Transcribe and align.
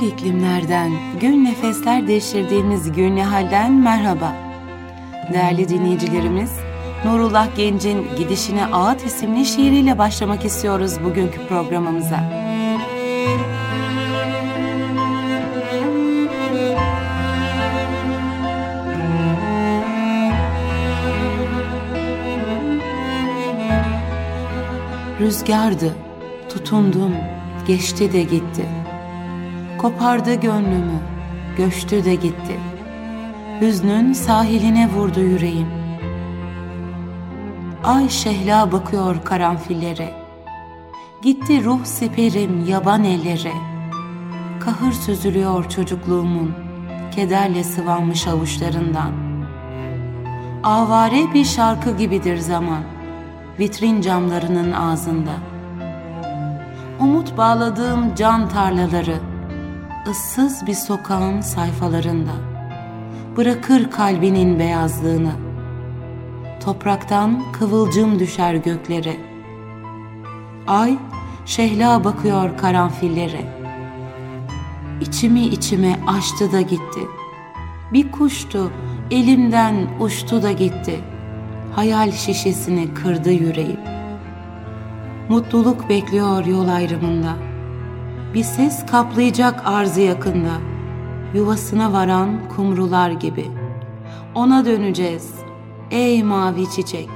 gül 0.00 0.06
iklimlerden, 0.06 0.92
gül 1.20 1.34
nefesler 1.34 2.06
değiştirdiğimiz 2.06 2.92
günlü 2.92 3.20
halden 3.20 3.72
merhaba. 3.72 4.36
Değerli 5.32 5.68
dinleyicilerimiz, 5.68 6.50
Nurullah 7.04 7.56
Genç'in 7.56 8.06
Gidişine 8.18 8.66
Ağıt 8.66 9.06
isimli 9.06 9.46
şiiriyle 9.46 9.98
başlamak 9.98 10.44
istiyoruz 10.44 11.04
bugünkü 11.04 11.46
programımıza. 11.48 12.20
Rüzgardı, 25.20 25.94
tutundum, 26.48 27.14
geçti 27.66 28.12
de 28.12 28.22
gitti. 28.22 28.79
Kopardı 29.80 30.34
gönlümü, 30.34 31.00
göçtü 31.56 32.04
de 32.04 32.14
gitti. 32.14 32.60
Hüznün 33.60 34.12
sahiline 34.12 34.88
vurdu 34.90 35.20
yüreğim. 35.20 35.68
Ay 37.84 38.08
şehla 38.08 38.72
bakıyor 38.72 39.24
karanfillere. 39.24 40.14
Gitti 41.22 41.64
ruh 41.64 41.84
siperim 41.84 42.64
yaban 42.68 43.04
ellere. 43.04 43.52
Kahır 44.60 44.92
süzülüyor 44.92 45.68
çocukluğumun, 45.68 46.54
kederle 47.14 47.64
sıvanmış 47.64 48.26
avuçlarından. 48.26 49.12
Avare 50.62 51.34
bir 51.34 51.44
şarkı 51.44 51.96
gibidir 51.96 52.36
zaman.'' 52.36 53.00
vitrin 53.60 54.00
camlarının 54.00 54.72
ağzında. 54.72 55.30
Umut 57.00 57.36
bağladığım 57.36 58.14
can 58.14 58.48
tarlaları, 58.48 59.16
ıssız 60.08 60.66
bir 60.66 60.74
sokağın 60.74 61.40
sayfalarında. 61.40 62.32
Bırakır 63.36 63.90
kalbinin 63.90 64.58
beyazlığını. 64.58 65.32
Topraktan 66.64 67.42
kıvılcım 67.52 68.18
düşer 68.18 68.54
göklere. 68.54 69.16
Ay 70.66 70.98
şehla 71.46 72.04
bakıyor 72.04 72.58
karanfillere. 72.58 73.60
İçimi 75.00 75.40
içime 75.40 76.00
açtı 76.06 76.52
da 76.52 76.60
gitti. 76.60 77.00
Bir 77.92 78.12
kuştu, 78.12 78.72
elimden 79.10 79.88
uçtu 80.00 80.42
da 80.42 80.52
gitti.'' 80.52 81.20
hayal 81.76 82.12
şişesini 82.12 82.94
kırdı 82.94 83.30
yüreğim. 83.30 83.80
Mutluluk 85.28 85.88
bekliyor 85.88 86.46
yol 86.46 86.68
ayrımında. 86.68 87.36
Bir 88.34 88.44
ses 88.44 88.86
kaplayacak 88.86 89.62
arzı 89.64 90.00
yakında. 90.00 90.52
Yuvasına 91.34 91.92
varan 91.92 92.48
kumrular 92.56 93.10
gibi. 93.10 93.46
Ona 94.34 94.64
döneceğiz. 94.64 95.34
Ey 95.90 96.22
mavi 96.22 96.70
çiçek. 96.70 97.10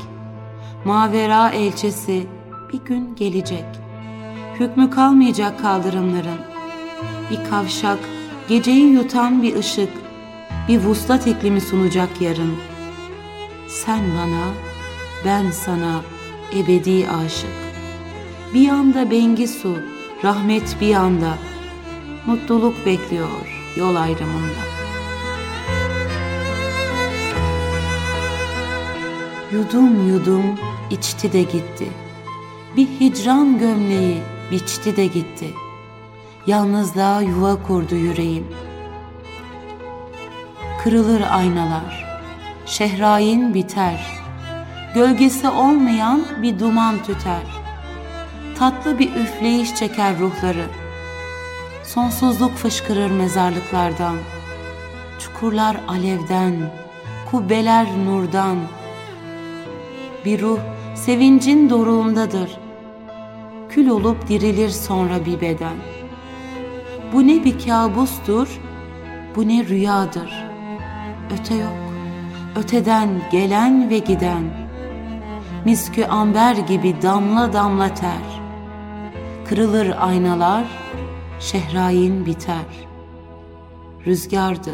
Mavera 0.84 1.50
elçesi 1.50 2.26
bir 2.72 2.84
gün 2.84 3.14
gelecek. 3.16 3.64
Hükmü 4.60 4.90
kalmayacak 4.90 5.60
kaldırımların. 5.60 6.40
Bir 7.30 7.50
kavşak, 7.50 7.98
geceyi 8.48 8.92
yutan 8.92 9.42
bir 9.42 9.56
ışık, 9.56 9.90
bir 10.68 10.84
vuslat 10.84 11.26
iklimi 11.26 11.60
sunacak 11.60 12.20
yarın.'' 12.20 12.74
Sen 13.68 14.00
bana, 14.18 14.52
ben 15.24 15.50
sana 15.50 16.00
ebedi 16.56 17.08
aşık. 17.08 17.50
Bir 18.54 18.60
yanda 18.60 19.10
Bengisu, 19.10 19.76
rahmet 20.22 20.76
bir 20.80 20.86
yanda. 20.86 21.34
Mutluluk 22.26 22.86
bekliyor 22.86 23.62
yol 23.76 23.96
ayrımında. 23.96 24.64
Yudum 29.52 30.08
yudum 30.08 30.58
içti 30.90 31.32
de 31.32 31.42
gitti. 31.42 31.88
Bir 32.76 32.86
hicran 32.86 33.58
gömleği 33.58 34.22
biçti 34.50 34.96
de 34.96 35.06
gitti. 35.06 35.48
Yalnızlığa 36.46 37.22
yuva 37.22 37.62
kurdu 37.62 37.94
yüreğim. 37.94 38.46
Kırılır 40.82 41.22
aynalar, 41.30 42.20
şehrayin 42.66 43.54
biter. 43.54 44.06
Gölgesi 44.94 45.48
olmayan 45.48 46.24
bir 46.42 46.58
duman 46.58 47.02
tüter. 47.02 47.63
Tatlı 48.58 48.98
bir 48.98 49.16
üfleyiş 49.16 49.76
çeker 49.76 50.18
ruhları. 50.18 50.66
Sonsuzluk 51.82 52.54
fışkırır 52.56 53.10
mezarlıklardan. 53.10 54.16
Çukurlar 55.18 55.76
alevden, 55.88 56.54
kubbeler 57.30 57.86
nurdan. 58.06 58.56
Bir 60.24 60.40
ruh 60.40 60.58
sevincin 60.94 61.70
doruğundadır. 61.70 62.50
Kül 63.68 63.88
olup 63.88 64.28
dirilir 64.28 64.70
sonra 64.70 65.26
bir 65.26 65.40
beden. 65.40 65.76
Bu 67.12 67.26
ne 67.26 67.44
bir 67.44 67.66
kabustur, 67.66 68.60
bu 69.36 69.48
ne 69.48 69.64
rüyadır. 69.64 70.44
Öte 71.30 71.54
yok 71.54 71.84
öteden 72.56 73.08
gelen 73.32 73.90
ve 73.90 73.98
giden, 73.98 74.42
miskü 75.64 76.04
amber 76.04 76.56
gibi 76.56 77.02
damla 77.02 77.52
damla 77.52 77.94
ter, 77.94 78.33
kırılır 79.48 79.94
aynalar, 80.00 80.64
şehrayin 81.40 82.26
biter. 82.26 82.64
Rüzgardı, 84.06 84.72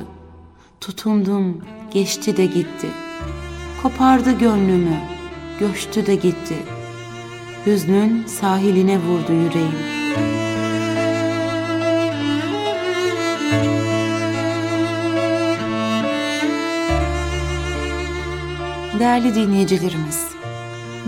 tutundum, 0.80 1.64
geçti 1.90 2.36
de 2.36 2.46
gitti, 2.46 2.88
kopardı 3.82 4.38
gönlümü, 4.38 4.96
göçtü 5.60 6.06
de 6.06 6.14
gitti, 6.14 6.56
hüznün 7.66 8.26
sahiline 8.26 8.98
vurdu 8.98 9.32
yüreğim.'' 9.32 10.00
Değerli 19.00 19.34
dinleyicilerimiz, 19.34 20.29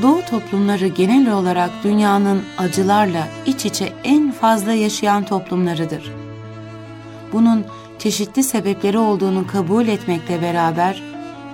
Doğu 0.02 0.22
toplumları 0.30 0.86
genel 0.86 1.32
olarak 1.32 1.70
dünyanın 1.84 2.42
acılarla 2.58 3.28
iç 3.46 3.66
içe 3.66 3.92
en 4.04 4.32
fazla 4.32 4.72
yaşayan 4.72 5.24
toplumlarıdır. 5.24 6.12
Bunun 7.32 7.64
çeşitli 7.98 8.42
sebepleri 8.42 8.98
olduğunu 8.98 9.46
kabul 9.46 9.88
etmekle 9.88 10.42
beraber 10.42 11.02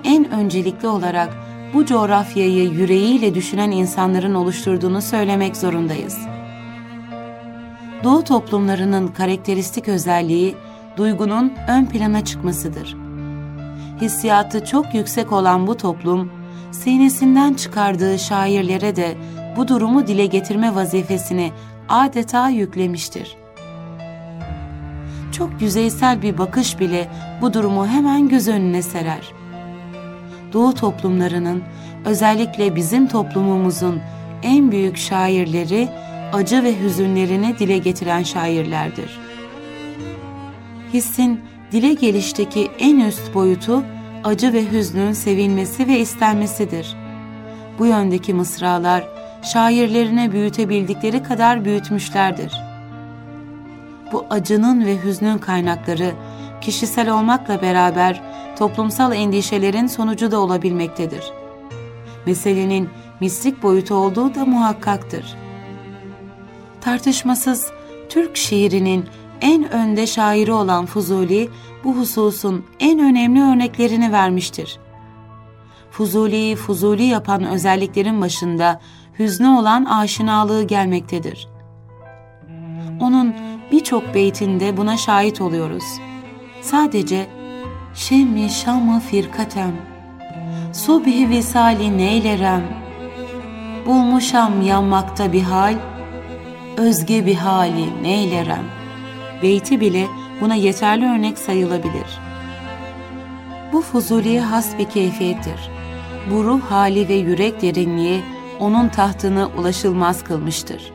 en 0.03 0.31
öncelikli 0.31 0.87
olarak 0.87 1.29
bu 1.73 1.85
coğrafyayı 1.85 2.63
yüreğiyle 2.63 3.35
düşünen 3.35 3.71
insanların 3.71 4.35
oluşturduğunu 4.35 5.01
söylemek 5.01 5.57
zorundayız. 5.57 6.17
Doğu 8.03 8.23
toplumlarının 8.23 9.07
karakteristik 9.07 9.87
özelliği 9.87 10.55
duygunun 10.97 11.53
ön 11.67 11.85
plana 11.85 12.25
çıkmasıdır 12.25 13.09
hissiyatı 14.01 14.65
çok 14.65 14.93
yüksek 14.93 15.31
olan 15.31 15.67
bu 15.67 15.77
toplum, 15.77 16.31
sinesinden 16.71 17.53
çıkardığı 17.53 18.19
şairlere 18.19 18.95
de 18.95 19.17
bu 19.57 19.67
durumu 19.67 20.07
dile 20.07 20.25
getirme 20.25 20.75
vazifesini 20.75 21.51
adeta 21.89 22.49
yüklemiştir. 22.49 23.37
Çok 25.31 25.61
yüzeysel 25.61 26.21
bir 26.21 26.37
bakış 26.37 26.79
bile 26.79 27.07
bu 27.41 27.53
durumu 27.53 27.87
hemen 27.87 28.29
göz 28.29 28.47
önüne 28.47 28.81
serer. 28.81 29.33
Doğu 30.53 30.73
toplumlarının, 30.73 31.63
özellikle 32.05 32.75
bizim 32.75 33.07
toplumumuzun 33.07 34.01
en 34.43 34.71
büyük 34.71 34.97
şairleri 34.97 35.89
acı 36.33 36.63
ve 36.63 36.79
hüzünlerini 36.79 37.59
dile 37.59 37.77
getiren 37.77 38.23
şairlerdir. 38.23 39.19
Hissin 40.93 41.41
dile 41.71 41.93
gelişteki 41.93 42.71
en 42.79 42.99
üst 42.99 43.33
boyutu 43.33 43.83
acı 44.23 44.53
ve 44.53 44.71
hüznün 44.71 45.13
sevilmesi 45.13 45.87
ve 45.87 45.99
istenmesidir. 45.99 46.95
Bu 47.79 47.85
yöndeki 47.85 48.33
mısralar 48.33 49.07
şairlerine 49.53 50.31
büyütebildikleri 50.31 51.23
kadar 51.23 51.65
büyütmüşlerdir. 51.65 52.53
Bu 54.11 54.25
acının 54.29 54.85
ve 54.85 55.03
hüznün 55.03 55.37
kaynakları 55.37 56.11
kişisel 56.61 57.09
olmakla 57.09 57.61
beraber 57.61 58.21
toplumsal 58.57 59.15
endişelerin 59.15 59.87
sonucu 59.87 60.31
da 60.31 60.39
olabilmektedir. 60.39 61.23
Meselenin 62.25 62.89
mistik 63.19 63.63
boyutu 63.63 63.95
olduğu 63.95 64.35
da 64.35 64.45
muhakkaktır. 64.45 65.35
Tartışmasız 66.81 67.71
Türk 68.09 68.37
şiirinin 68.37 69.05
en 69.41 69.71
önde 69.71 70.07
şairi 70.07 70.51
olan 70.51 70.85
Fuzuli 70.85 71.49
bu 71.83 71.97
hususun 71.97 72.65
en 72.79 72.99
önemli 72.99 73.41
örneklerini 73.41 74.11
vermiştir. 74.11 74.79
Fuzuli'yi 75.91 76.55
fuzuli 76.55 77.03
yapan 77.03 77.43
özelliklerin 77.43 78.21
başında 78.21 78.79
hüznü 79.19 79.47
olan 79.47 79.85
aşinalığı 79.85 80.63
gelmektedir. 80.63 81.47
Onun 82.99 83.35
birçok 83.71 84.13
beytinde 84.13 84.77
buna 84.77 84.97
şahit 84.97 85.41
oluyoruz. 85.41 85.83
Sadece 86.61 87.27
şemmi 87.95 88.49
şamı 88.49 88.99
firkatem, 88.99 89.71
subhi 90.73 91.29
visali 91.29 91.97
neylerem, 91.97 92.63
bulmuşam 93.85 94.61
yanmakta 94.61 95.33
bir 95.33 95.41
hal, 95.41 95.75
özge 96.77 97.25
bir 97.25 97.35
hali 97.35 98.03
neylerem. 98.03 98.78
Beyti 99.43 99.79
bile 99.79 100.07
buna 100.41 100.55
yeterli 100.55 101.05
örnek 101.05 101.37
sayılabilir. 101.37 102.19
Bu 103.73 103.81
Fuzuli'ye 103.81 104.41
has 104.41 104.77
bir 104.77 104.85
keyfiyettir. 104.85 105.69
Bu 106.31 106.43
ruh 106.43 106.61
hali 106.61 107.09
ve 107.09 107.13
yürek 107.13 107.61
derinliği 107.61 108.21
onun 108.59 108.89
tahtını 108.89 109.49
ulaşılmaz 109.57 110.23
kılmıştır. 110.23 110.91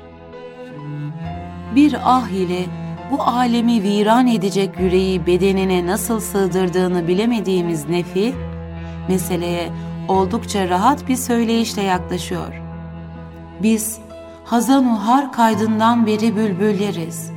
Bir 1.75 1.97
ah 2.05 2.29
ile 2.29 2.65
bu 3.11 3.23
alemi 3.23 3.83
viran 3.83 4.27
edecek 4.27 4.81
yüreği 4.81 5.27
bedenine 5.27 5.87
nasıl 5.87 6.21
sığdırdığını 6.21 7.09
bilemediğimiz 7.09 7.89
Nefi, 7.89 8.35
meseleye 9.09 9.71
oldukça 10.09 10.69
rahat 10.69 11.09
bir 11.09 11.17
söyleyişle 11.17 11.83
yaklaşıyor. 11.83 12.63
Biz 13.63 13.99
hazan 14.45 14.85
har 14.85 15.33
kaydından 15.33 16.07
beri 16.07 16.37
bülbülleriz. 16.37 17.34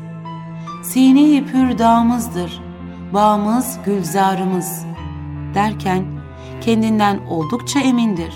Sine-i 0.87 1.45
pür 1.45 1.77
dağımızdır, 1.77 2.61
bağımız 3.13 3.77
gülzarımız 3.85 4.85
derken 5.53 6.05
kendinden 6.61 7.19
oldukça 7.29 7.79
emindir. 7.79 8.33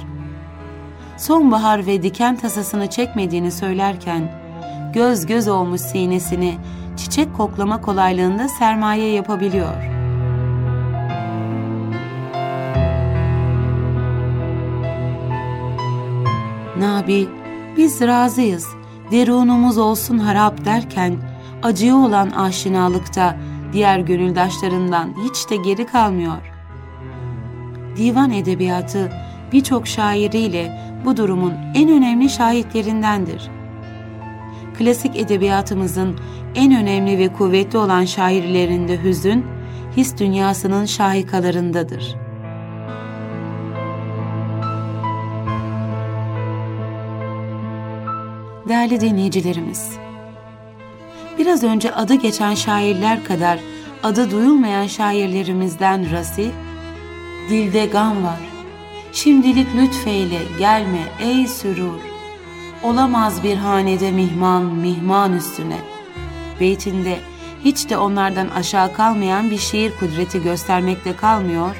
Sonbahar 1.18 1.86
ve 1.86 2.03
diken 2.03 2.38
tasasını 2.38 2.89
çekmediğini 2.89 3.51
söylerken 3.51 4.31
göz 4.94 5.25
göz 5.25 5.48
olmuş 5.48 5.81
sinesini 5.81 6.57
çiçek 6.98 7.36
koklama 7.38 7.81
kolaylığında 7.81 8.48
sermaye 8.48 9.12
yapabiliyor. 9.12 9.83
Nabi, 16.80 17.30
biz 17.77 18.01
razıyız, 18.01 18.68
derunumuz 19.12 19.77
olsun 19.77 20.18
harap 20.18 20.65
derken, 20.65 21.31
acıya 21.63 21.96
olan 21.96 22.30
aşinalıkta 22.30 23.38
diğer 23.74 24.00
gönüldaşlarından 24.00 25.13
hiç 25.24 25.50
de 25.50 25.56
geri 25.56 25.86
kalmıyor. 25.86 26.52
Divan 27.98 28.31
edebiyatı 28.31 29.12
birçok 29.52 29.88
şairiyle 29.88 30.81
bu 31.06 31.18
durumun 31.18 31.54
en 31.75 31.90
önemli 31.90 32.30
şahitlerindendir. 32.30 33.50
Klasik 34.78 35.16
edebiyatımızın 35.16 36.19
en 36.56 36.75
önemli 36.75 37.18
ve 37.18 37.28
kuvvetli 37.28 37.78
olan 37.78 38.06
şairlerinde 38.06 39.04
hüzün, 39.04 39.46
his 39.98 40.18
dünyasının 40.18 40.86
şahikalarındadır. 40.86 42.16
Değerli 48.68 49.02
dinleyicilerimiz, 49.02 49.98
biraz 51.42 51.64
önce 51.64 51.94
adı 51.94 52.14
geçen 52.16 52.56
şairler 52.56 53.24
kadar 53.24 53.60
adı 54.04 54.32
duyulmayan 54.32 54.88
şairlerimizden 54.88 56.12
Rasi, 56.12 56.52
dilde 57.50 57.86
gam 57.86 58.24
var, 58.24 58.40
şimdilik 59.14 59.68
lütfeyle 59.76 60.40
gelme 60.60 61.02
ey 61.20 61.48
sürur, 61.48 62.00
olamaz 62.84 63.44
bir 63.44 63.58
hanede 63.58 64.12
mihman 64.12 64.64
mihman 64.64 65.34
üstüne. 65.34 65.78
Beytinde 66.60 67.18
hiç 67.66 67.90
de 67.90 67.98
onlardan 67.98 68.48
aşağı 68.48 68.94
kalmayan 68.94 69.50
bir 69.50 69.58
şiir 69.58 69.92
kudreti 70.00 70.44
göstermekte 70.44 71.16
kalmıyor, 71.16 71.76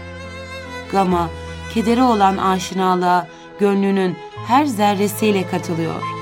gama, 0.92 1.30
kederi 1.74 2.04
olan 2.04 2.38
aşinalığa 2.38 3.28
gönlünün 3.60 4.16
her 4.48 4.66
zerresiyle 4.66 5.48
katılıyor.'' 5.48 6.20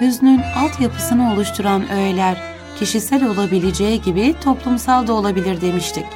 Hüznün 0.00 0.40
altyapısını 0.56 1.32
oluşturan 1.32 1.90
öğeler 1.90 2.36
kişisel 2.78 3.24
olabileceği 3.24 4.02
gibi 4.02 4.34
toplumsal 4.44 5.06
da 5.06 5.12
olabilir 5.12 5.60
demiştik. 5.60 6.06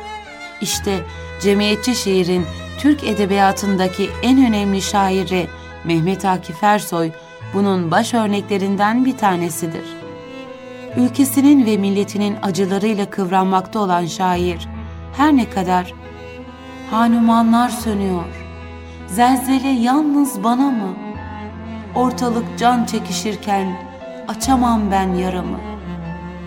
İşte 0.60 1.00
cemiyetçi 1.42 1.94
şiirin 1.94 2.46
Türk 2.78 3.04
edebiyatındaki 3.04 4.10
en 4.22 4.46
önemli 4.46 4.82
şairi 4.82 5.46
Mehmet 5.84 6.24
Akif 6.24 6.64
Ersoy 6.64 7.10
bunun 7.54 7.90
baş 7.90 8.14
örneklerinden 8.14 9.04
bir 9.04 9.16
tanesidir. 9.16 9.84
Ülkesinin 10.96 11.66
ve 11.66 11.76
milletinin 11.76 12.36
acılarıyla 12.42 13.10
kıvranmakta 13.10 13.78
olan 13.78 14.06
şair 14.06 14.68
her 15.16 15.36
ne 15.36 15.50
kadar 15.50 15.94
hanumanlar 16.90 17.68
sönüyor, 17.68 18.24
zelzele 19.06 19.68
yalnız 19.68 20.44
bana 20.44 20.70
mı?'' 20.70 21.11
Ortalık 21.94 22.58
can 22.58 22.84
çekişirken 22.84 23.76
açamam 24.28 24.90
ben 24.90 25.14
yaramı. 25.14 25.58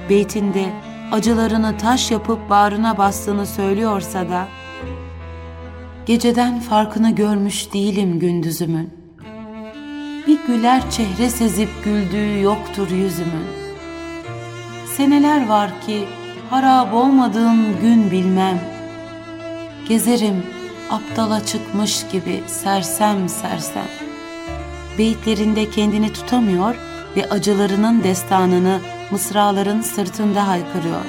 Beytinde 0.10 0.66
acılarını 1.12 1.78
taş 1.78 2.12
yapıp 2.12 2.50
bağrına 2.50 2.98
bastığını 2.98 3.46
söylüyorsa 3.46 4.30
da 4.30 4.48
geceden 6.06 6.60
farkını 6.60 7.16
görmüş 7.16 7.74
değilim 7.74 8.20
gündüzümün. 8.20 8.94
Bir 10.28 10.40
güler 10.48 10.92
çehre 10.92 11.30
sezip 11.30 11.70
güldüğü 11.84 12.42
yoktur 12.42 12.92
yüzümün. 12.92 13.46
Seneler 14.98 15.48
var 15.48 15.82
ki 15.88 16.06
harap 16.50 16.94
olmadığım 16.94 17.82
gün 17.82 18.12
bilmem. 18.12 18.60
Gezerim 19.90 20.44
aptala 20.90 21.46
çıkmış 21.46 22.08
gibi 22.12 22.44
sersem 22.48 23.30
sersem 23.30 24.05
beyitlerinde 24.98 25.70
kendini 25.70 26.14
tutamıyor 26.14 26.76
ve 27.16 27.30
acılarının 27.30 28.04
destanını 28.04 28.80
mısraların 29.12 29.82
sırtında 29.82 30.48
haykırıyor. 30.48 31.06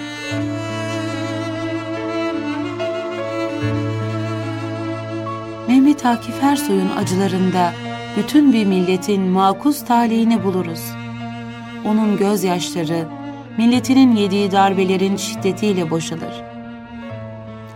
Mehmet 5.69 6.07
Akif 6.07 6.43
Ersoy'un 6.43 6.91
acılarında 6.97 7.73
bütün 8.17 8.53
bir 8.53 8.67
milletin 8.67 9.23
makuz 9.23 9.85
talihini 9.85 10.45
buluruz. 10.45 10.81
Onun 11.85 12.17
gözyaşları, 12.17 13.09
milletinin 13.59 14.17
yediği 14.17 14.53
darbelerin 14.53 15.17
şiddetiyle 15.17 15.91
boşalır. 15.91 16.43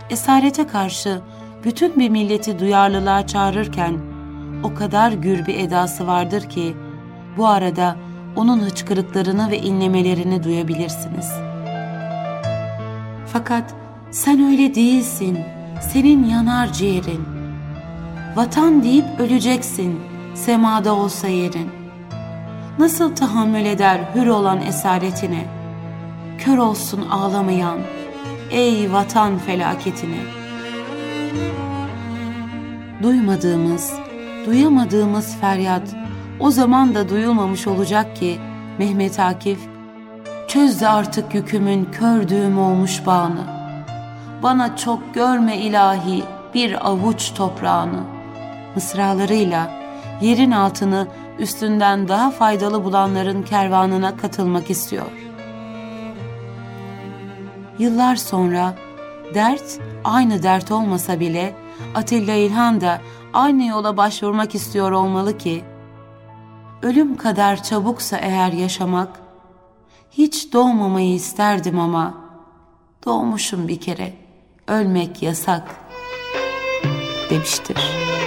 Esarete 0.09 0.67
karşı 0.67 1.21
bütün 1.63 1.99
bir 1.99 2.09
milleti 2.09 2.59
duyarlılığa 2.59 3.27
çağırırken, 3.27 4.10
o 4.63 4.73
kadar 4.73 5.11
gür 5.11 5.45
bir 5.45 5.59
edası 5.59 6.07
vardır 6.07 6.49
ki 6.49 6.75
bu 7.37 7.47
arada 7.47 7.95
onun 8.35 8.59
hıçkırıklarını 8.59 9.51
ve 9.51 9.57
inlemelerini 9.59 10.43
duyabilirsiniz. 10.43 11.31
Fakat 13.33 13.73
sen 14.11 14.51
öyle 14.51 14.75
değilsin, 14.75 15.39
senin 15.81 16.25
yanar 16.25 16.73
ciğerin. 16.73 17.25
Vatan 18.35 18.83
deyip 18.83 19.05
öleceksin, 19.19 19.99
semada 20.33 20.93
olsa 20.93 21.27
yerin. 21.27 21.69
Nasıl 22.79 23.15
tahammül 23.15 23.65
eder 23.65 23.99
hür 24.15 24.27
olan 24.27 24.61
esaretine? 24.61 25.45
Kör 26.37 26.57
olsun 26.57 27.09
ağlamayan, 27.09 27.79
ey 28.51 28.93
vatan 28.93 29.37
felaketine. 29.37 30.19
Duymadığımız, 33.03 33.93
duyamadığımız 34.45 35.35
feryat 35.41 35.95
o 36.39 36.51
zaman 36.51 36.95
da 36.95 37.09
duyulmamış 37.09 37.67
olacak 37.67 38.15
ki 38.15 38.39
Mehmet 38.77 39.19
Akif 39.19 39.59
çöz 40.47 40.81
de 40.81 40.87
artık 40.87 41.35
yükümün 41.35 41.85
kördüğüm 41.91 42.59
olmuş 42.59 43.05
bağını. 43.05 43.43
Bana 44.43 44.77
çok 44.77 45.13
görme 45.13 45.57
ilahi 45.57 46.23
bir 46.53 46.87
avuç 46.89 47.33
toprağını. 47.33 48.03
Mısralarıyla 48.75 49.71
yerin 50.21 50.51
altını 50.51 51.07
üstünden 51.39 52.07
daha 52.07 52.31
faydalı 52.31 52.83
bulanların 52.83 53.43
kervanına 53.43 54.17
katılmak 54.17 54.69
istiyor. 54.69 55.11
Yıllar 57.79 58.15
sonra 58.15 58.73
dert 59.35 59.79
aynı 60.03 60.43
dert 60.43 60.71
olmasa 60.71 61.19
bile 61.19 61.53
Atilla 61.95 62.33
İlhan 62.33 62.81
da 62.81 63.01
aynı 63.33 63.65
yola 63.65 63.97
başvurmak 63.97 64.55
istiyor 64.55 64.91
olmalı 64.91 65.37
ki, 65.37 65.63
ölüm 66.81 67.17
kadar 67.17 67.63
çabuksa 67.63 68.17
eğer 68.17 68.51
yaşamak, 68.51 69.19
hiç 70.11 70.53
doğmamayı 70.53 71.13
isterdim 71.13 71.79
ama 71.79 72.13
doğmuşum 73.05 73.67
bir 73.67 73.79
kere, 73.79 74.13
ölmek 74.67 75.23
yasak 75.23 75.75
demiştir.'' 77.29 78.20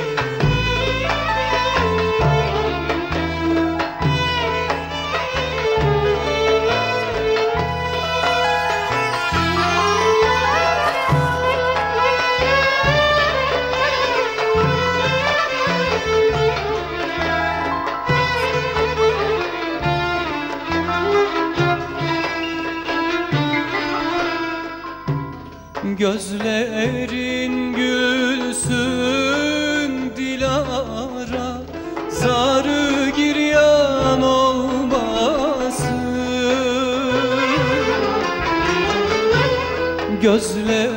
Gözlerin 25.99 27.73
gülsün 27.73 28.83
Dilara 30.17 31.63
Zarı 32.11 33.11
giryan 33.17 34.23
olmasın. 34.23 35.95
Gözlerin 40.23 40.94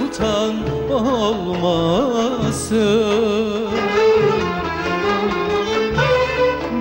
sultan 0.00 0.54
olmasın. 0.90 2.00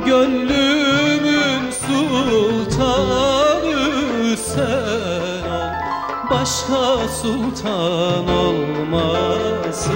Gönlümün 0.05 1.71
sultanı 1.87 2.77
sen 4.37 5.49
ol 5.49 5.73
Başka 6.29 7.07
sultan 7.21 8.27
olmasın. 8.27 9.93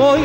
Oy 0.00 0.20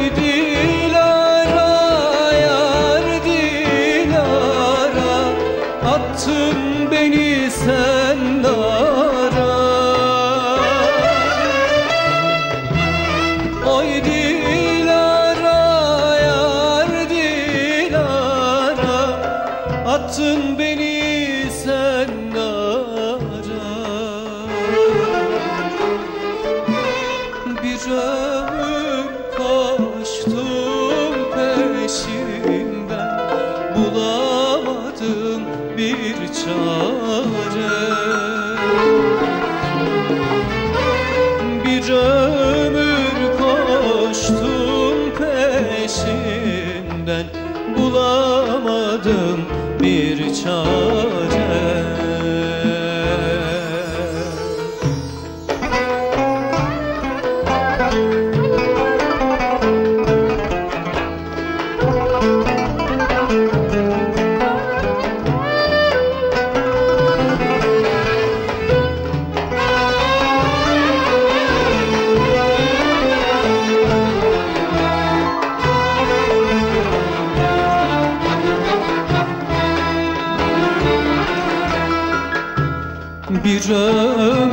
hücre 83.67 84.44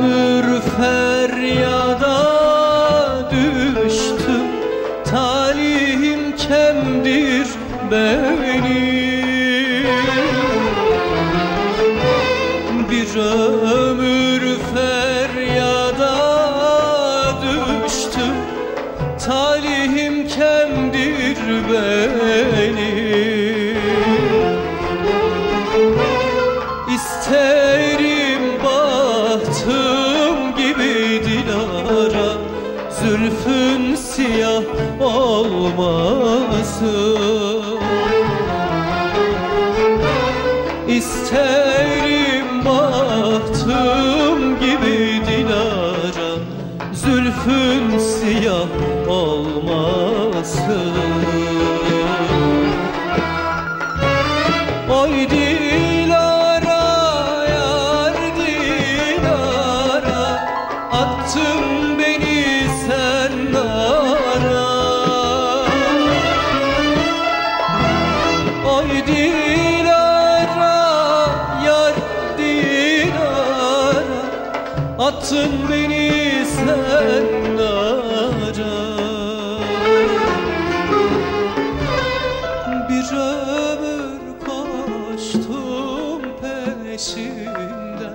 çaresinde 86.97 88.09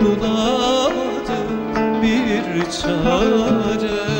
bulamadım 0.00 1.48
bir 2.02 2.70
çare. 2.70 4.19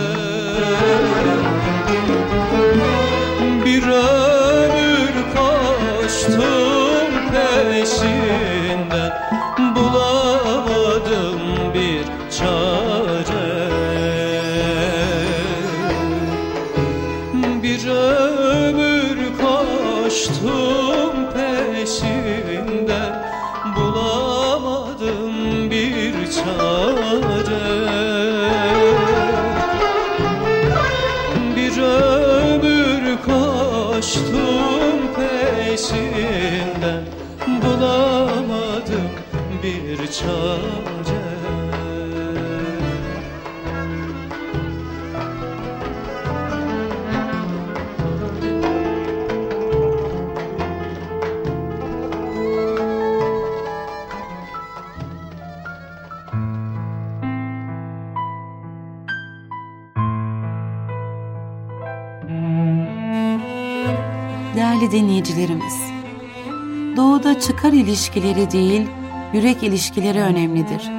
Çıkar 67.51 67.73
ilişkileri 67.73 68.51
değil, 68.51 68.87
yürek 69.33 69.63
ilişkileri 69.63 70.21
önemlidir. 70.21 70.91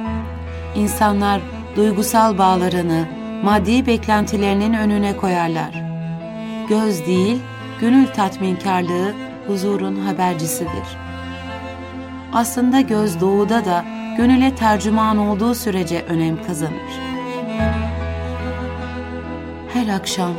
İnsanlar 0.76 1.40
duygusal 1.76 2.38
bağlarını, 2.38 3.08
maddi 3.44 3.86
beklentilerinin 3.86 4.74
önüne 4.74 5.16
koyarlar. 5.16 5.82
Göz 6.68 7.06
değil, 7.06 7.38
gönül 7.80 8.06
tatminkarlığı 8.06 9.14
huzurun 9.46 9.96
habercisidir. 9.96 10.96
Aslında 12.32 12.80
göz 12.80 13.20
doğuda 13.20 13.64
da 13.64 13.84
gönüle 14.16 14.54
tercüman 14.54 15.18
olduğu 15.18 15.54
sürece 15.54 16.02
önem 16.02 16.42
kazanır. 16.46 16.92
Her 19.74 19.88
akşam 19.88 20.32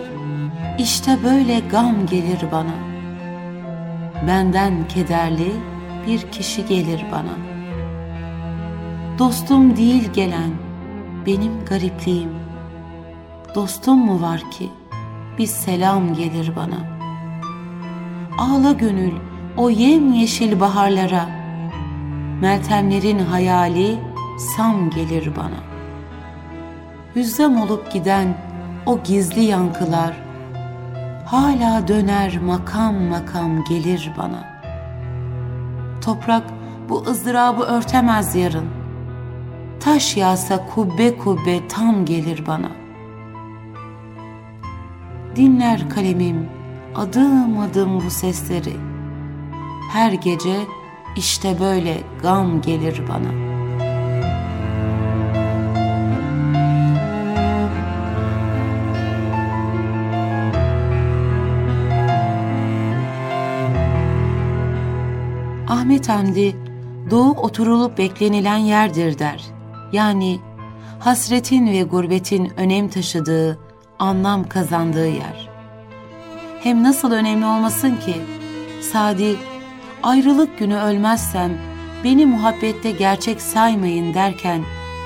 işte 0.80 1.18
böyle 1.24 1.60
gam 1.60 2.06
gelir 2.06 2.40
bana.'' 2.52 2.94
benden 4.28 4.88
kederli 4.88 5.52
bir 6.08 6.32
kişi 6.32 6.66
gelir 6.66 7.06
bana. 7.12 7.54
Dostum 9.20 9.78
değil 9.78 10.14
gelen, 10.14 10.52
benim 11.26 11.66
garipliğim. 11.70 12.30
Dostum 13.56 14.00
mu 14.00 14.22
var 14.22 14.52
ki, 14.52 14.70
bir 15.38 15.48
selam 15.48 16.14
gelir 16.14 16.52
bana. 16.56 16.94
Ağla 18.38 18.72
gönül 18.72 19.14
o 19.58 19.70
yemyeşil 19.70 20.60
baharlara, 20.60 21.44
Meltemlerin 22.42 23.20
hayali 23.20 24.00
sam 24.56 24.90
gelir 24.90 25.36
bana. 25.36 25.64
Hüzzam 27.16 27.62
olup 27.62 27.92
giden 27.94 28.38
o 28.86 29.04
gizli 29.04 29.44
yankılar, 29.44 30.14
hala 31.26 31.88
döner 31.88 32.38
makam 32.38 32.96
makam 32.96 33.64
gelir 33.64 34.12
bana. 34.18 34.53
Toprak 36.06 36.44
bu 36.90 37.04
ızdırabı 37.08 37.64
örtemez 37.64 38.36
yarın. 38.36 38.68
Taş 39.80 40.18
yağsa 40.18 40.66
kubbe 40.66 41.18
kubbe 41.18 41.68
tam 41.68 42.06
gelir 42.06 42.44
bana. 42.48 42.72
Dinler 45.36 45.90
kalemim 45.90 46.50
adım 46.96 47.60
adım 47.60 48.02
bu 48.06 48.10
sesleri. 48.10 48.74
Her 49.92 50.12
gece 50.12 50.60
işte 51.18 51.60
böyle 51.60 51.98
gam 52.22 52.62
gelir 52.62 53.02
bana.'' 53.10 53.43
Ahmet 65.84 66.10
Hamdi, 66.10 66.56
doğu 67.12 67.32
oturulup 67.32 67.98
beklenilen 67.98 68.58
yerdir 68.58 69.20
der. 69.20 69.42
Yani 69.92 70.40
hasretin 71.00 71.68
ve 71.68 71.84
gurbetin 71.84 72.52
önem 72.58 72.88
taşıdığı, 72.88 73.60
anlam 74.00 74.50
kazandığı 74.50 75.08
yer. 75.08 75.50
Hem 76.60 76.84
nasıl 76.84 77.12
önemli 77.12 77.46
olmasın 77.46 77.96
ki, 77.96 78.16
Sadi, 78.82 79.36
ayrılık 80.04 80.60
günü 80.60 80.76
ölmezsem 80.76 81.58
beni 82.04 82.26
muhabbette 82.26 82.92
gerçek 82.92 83.42
saymayın 83.42 84.14
derken 84.14 84.62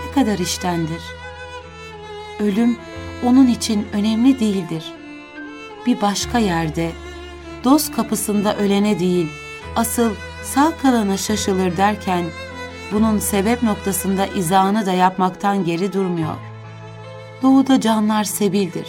ne 0.06 0.12
kadar 0.14 0.40
iştendir. 0.40 1.02
Ölüm 2.40 2.78
onun 3.24 3.48
için 3.48 3.88
önemli 3.94 4.40
değildir. 4.40 4.94
Bir 5.86 6.02
başka 6.02 6.40
yerde, 6.40 6.92
dost 7.64 7.96
kapısında 7.96 8.58
ölene 8.58 9.00
değil, 9.00 9.28
asıl 9.76 10.12
sağ 10.54 10.78
kalana 10.82 11.18
şaşılır 11.18 11.78
derken 11.78 12.26
bunun 12.92 13.20
sebep 13.20 13.64
noktasında 13.64 14.26
izahını 14.26 14.86
da 14.86 14.92
yapmaktan 14.92 15.66
geri 15.66 15.94
durmuyor. 15.94 16.36
Doğuda 17.42 17.82
canlar 17.82 18.24
sebildir. 18.24 18.88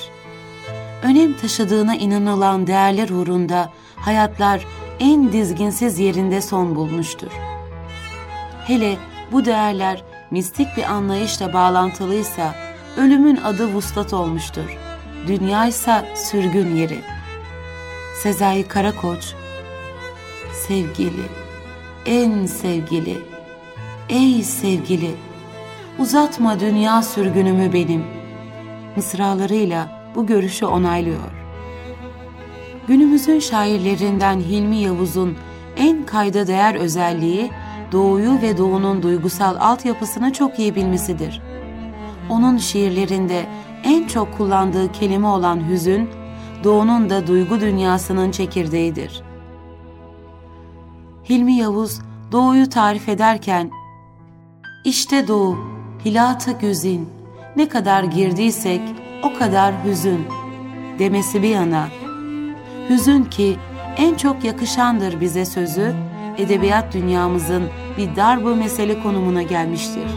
Önem 1.03 1.37
taşıdığına 1.37 1.95
inanılan 1.95 2.67
değerler 2.67 3.09
uğrunda 3.09 3.73
hayatlar 3.97 4.67
en 5.01 5.33
dizginsiz 5.33 5.99
yerinde 5.99 6.41
son 6.43 6.75
bulmuştur. 6.75 7.31
Hele 8.65 8.97
bu 9.33 9.45
değerler 9.45 10.05
mistik 10.31 10.69
bir 10.77 10.83
anlayışla 10.83 11.53
bağlantılıysa 11.53 12.55
ölümün 12.97 13.37
adı 13.37 13.67
vuslat 13.67 14.13
olmuştur. 14.13 14.77
Dünya 15.27 15.67
ise 15.67 16.15
sürgün 16.17 16.77
yeri. 16.77 17.01
Sezai 18.23 18.69
Karakoç, 18.69 19.35
sevgili, 20.69 21.48
en 22.07 22.47
sevgili, 22.47 23.19
ey 24.09 24.43
sevgili, 24.43 25.11
uzatma 25.99 26.61
dünya 26.61 27.03
sürgünümü 27.03 27.73
benim. 27.73 28.05
Mısralarıyla 28.97 30.13
bu 30.15 30.27
görüşü 30.27 30.67
onaylıyor. 30.67 31.33
Günümüzün 32.89 33.39
şairlerinden 33.39 34.41
Hilmi 34.41 34.77
Yavuz'un 34.77 35.37
en 35.77 36.07
kayda 36.07 36.47
değer 36.47 36.75
özelliği 36.75 37.51
doğuyu 37.93 38.43
ve 38.43 38.59
doğunun 38.59 39.03
duygusal 39.03 39.57
altyapısını 39.61 40.33
çok 40.33 40.59
iyi 40.59 40.75
bilmesidir. 40.75 41.43
Onun 42.29 42.59
şiirlerinde 42.59 43.47
en 43.85 44.07
çok 44.07 44.37
kullandığı 44.37 44.93
kelime 44.93 45.27
olan 45.27 45.69
hüzün, 45.69 46.11
doğunun 46.65 47.11
da 47.11 47.27
duygu 47.27 47.61
dünyasının 47.61 48.31
çekirdeğidir. 48.31 49.28
Hilmi 51.29 51.55
Yavuz 51.55 51.99
doğuyu 52.33 52.69
tarif 52.69 53.09
ederken 53.09 53.71
işte 54.85 55.29
doğu, 55.29 55.59
hilata 56.05 56.53
gözin, 56.53 57.09
ne 57.57 57.69
kadar 57.69 58.05
girdiysek 58.05 58.81
o 59.23 59.39
kadar 59.39 59.75
hüzün 59.85 60.27
demesi 60.99 61.43
bir 61.43 61.49
yana. 61.49 61.89
Hüzün 62.89 63.25
ki 63.25 63.57
en 63.97 64.15
çok 64.15 64.45
yakışandır 64.45 65.21
bize 65.21 65.45
sözü, 65.45 65.95
edebiyat 66.39 66.95
dünyamızın 66.95 67.65
bir 67.99 68.17
darbu 68.17 68.57
mesele 68.57 69.03
konumuna 69.03 69.43
gelmiştir. 69.43 70.11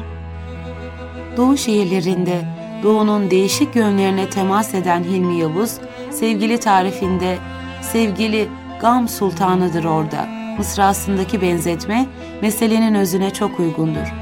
Doğu 1.38 1.58
şehirlerinde 1.58 2.42
doğunun 2.84 3.32
değişik 3.32 3.76
yönlerine 3.76 4.30
temas 4.30 4.74
eden 4.74 5.04
Hilmi 5.04 5.40
Yavuz, 5.40 5.78
sevgili 6.12 6.60
tarifinde 6.60 7.38
sevgili 7.82 8.48
Gam 8.82 9.08
Sultanıdır 9.08 9.84
orada.'' 9.84 10.41
Mısrasındaki 10.58 11.42
benzetme 11.42 12.06
meselenin 12.42 12.96
özüne 12.96 13.30
çok 13.30 13.60
uygundur. 13.60 14.14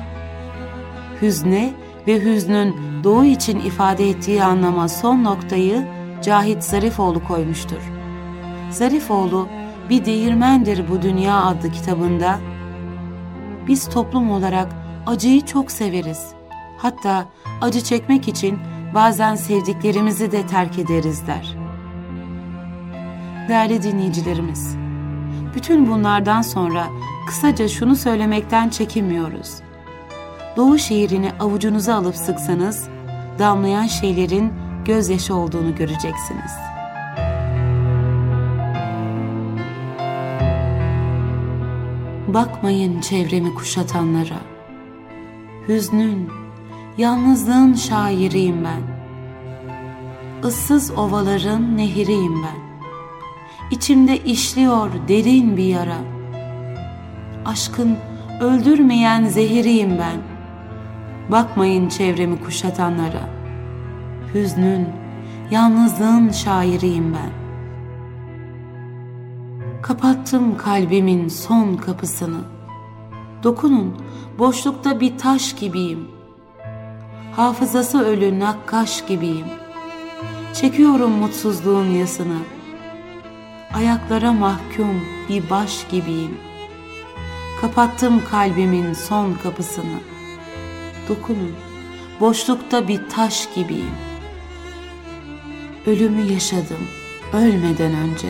Hüzne 1.21 1.73
ve 2.07 2.21
hüznün 2.21 2.75
doğu 3.03 3.25
için 3.25 3.59
ifade 3.59 4.09
ettiği 4.09 4.43
anlama 4.43 4.87
son 4.87 5.23
noktayı 5.23 5.87
Cahit 6.21 6.63
Zarifoğlu 6.63 7.23
koymuştur. 7.23 7.91
Zarifoğlu 8.71 9.47
bir 9.89 10.05
değirmendir 10.05 10.83
bu 10.89 11.01
dünya 11.01 11.43
adlı 11.43 11.71
kitabında 11.71 12.39
biz 13.67 13.89
toplum 13.89 14.31
olarak 14.31 14.67
acıyı 15.05 15.45
çok 15.45 15.71
severiz. 15.71 16.27
Hatta 16.77 17.25
acı 17.61 17.81
çekmek 17.81 18.27
için 18.27 18.59
bazen 18.95 19.35
sevdiklerimizi 19.35 20.31
de 20.31 20.47
terk 20.47 20.79
ederiz 20.79 21.27
der. 21.27 21.55
Değerli 23.49 23.83
dinleyicilerimiz, 23.83 24.75
bütün 25.59 25.91
bunlardan 25.91 26.41
sonra 26.41 26.87
kısaca 27.27 27.67
şunu 27.67 27.95
söylemekten 27.95 28.69
çekinmiyoruz. 28.69 29.55
Doğu 30.57 30.77
şiirini 30.77 31.31
avucunuza 31.39 31.95
alıp 31.95 32.15
sıksanız, 32.15 32.89
damlayan 33.39 33.87
şeylerin 33.87 34.53
gözyaşı 34.85 35.35
olduğunu 35.35 35.75
göreceksiniz. 35.75 36.51
Bakmayın 42.27 43.01
çevremi 43.01 43.53
kuşatanlara. 43.53 44.39
Hüznün, 45.67 46.29
yalnızlığın 46.97 47.73
şairiyim 47.73 48.63
ben. 48.63 48.81
Issız 50.49 50.91
ovaların 50.91 51.77
nehiriyim 51.77 52.43
ben. 52.43 52.68
İçimde 53.71 54.17
işliyor 54.17 54.91
derin 55.07 55.57
bir 55.57 55.63
yara. 55.63 55.97
Aşkın 57.45 57.97
öldürmeyen 58.41 59.25
zehiriyim 59.25 59.97
ben. 59.99 60.17
Bakmayın 61.31 61.89
çevremi 61.89 62.41
kuşatanlara. 62.41 63.29
Hüznün, 64.33 64.87
yalnızlığın 65.51 66.29
şairiyim 66.31 67.13
ben. 67.13 67.29
Kapattım 69.81 70.57
kalbimin 70.57 71.27
son 71.27 71.75
kapısını. 71.75 72.41
Dokunun, 73.43 73.97
boşlukta 74.39 74.99
bir 74.99 75.17
taş 75.17 75.55
gibiyim. 75.55 76.07
Hafızası 77.35 78.03
ölü 78.05 78.39
nakkaş 78.39 79.05
gibiyim. 79.05 79.47
Çekiyorum 80.53 81.11
mutsuzluğun 81.11 81.85
yasını. 81.87 82.37
Ayaklara 83.73 84.33
mahkum 84.33 85.05
bir 85.29 85.49
baş 85.49 85.87
gibiyim. 85.91 86.37
Kapattım 87.61 88.23
kalbimin 88.31 88.93
son 88.93 89.33
kapısını. 89.43 89.99
Dokunun, 91.09 91.55
boşlukta 92.19 92.87
bir 92.87 93.09
taş 93.09 93.49
gibiyim. 93.55 93.95
Ölümü 95.85 96.21
yaşadım 96.33 96.87
ölmeden 97.33 97.93
önce. 97.93 98.27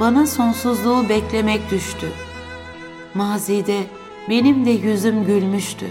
Bana 0.00 0.26
sonsuzluğu 0.26 1.08
beklemek 1.08 1.70
düştü. 1.70 2.12
Mazide 3.14 3.86
benim 4.28 4.64
de 4.64 4.70
yüzüm 4.70 5.24
gülmüştü. 5.24 5.86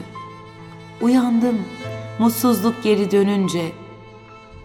Uyandım, 1.01 1.57
mutsuzluk 2.19 2.83
geri 2.83 3.11
dönünce. 3.11 3.71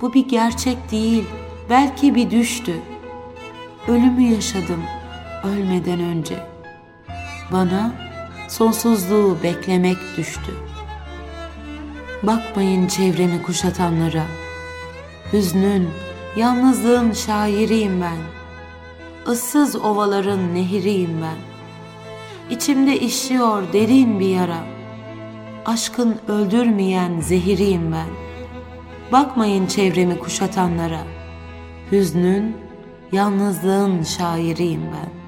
Bu 0.00 0.14
bir 0.14 0.28
gerçek 0.28 0.90
değil, 0.90 1.24
belki 1.70 2.14
bir 2.14 2.30
düştü. 2.30 2.72
Ölümü 3.88 4.22
yaşadım 4.22 4.82
ölmeden 5.44 6.00
önce. 6.00 6.36
Bana 7.52 7.92
sonsuzluğu 8.48 9.38
beklemek 9.42 9.96
düştü. 10.16 10.52
Bakmayın 12.22 12.88
çevremi 12.88 13.42
kuşatanlara. 13.42 14.24
Hüznün, 15.32 15.88
yalnızlığın 16.36 17.12
şairiyim 17.12 18.00
ben. 18.00 18.18
Issız 19.32 19.76
ovaların 19.76 20.54
nehiriyim 20.54 21.22
ben. 21.22 21.36
İçimde 22.56 23.00
işliyor 23.00 23.72
derin 23.72 24.20
bir 24.20 24.28
yara. 24.28 24.58
Aşkın 25.66 26.16
öldürmeyen 26.28 27.20
zehiriyim 27.20 27.92
ben. 27.92 28.08
Bakmayın 29.12 29.66
çevremi 29.66 30.18
kuşatanlara. 30.18 31.00
Hüznün, 31.92 32.56
yalnızlığın 33.12 34.02
şairiyim 34.02 34.82
ben. 34.82 35.21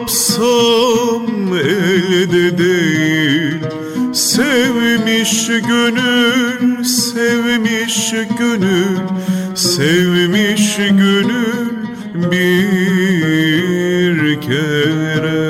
yapsam 0.00 1.54
elde 1.54 2.58
değil 2.58 3.60
Sevmiş 4.12 5.46
gönül, 5.46 6.84
sevmiş 6.84 8.14
gönül, 8.38 8.98
sevmiş 9.54 10.76
gönül 10.76 11.70
bir 12.30 14.40
kere. 14.40 15.49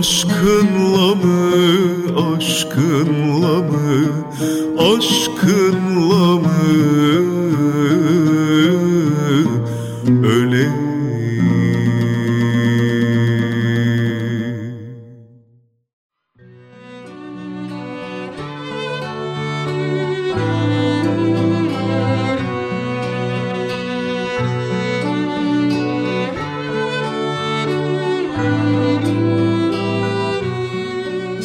aşkınla 0.00 1.10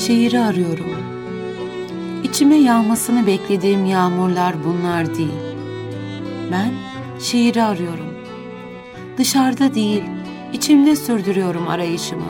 şiiri 0.08 0.40
arıyorum. 0.40 0.86
İçime 2.24 2.56
yağmasını 2.56 3.28
beklediğim 3.28 3.86
yağmurlar 3.86 4.56
bunlar 4.66 5.16
değil. 5.16 5.56
Ben 6.52 6.72
şiiri 7.20 7.64
arıyorum. 7.64 8.14
Dışarıda 9.18 9.76
değil, 9.76 10.04
içimde 10.54 10.96
sürdürüyorum 10.96 11.68
arayışımı. 11.68 12.26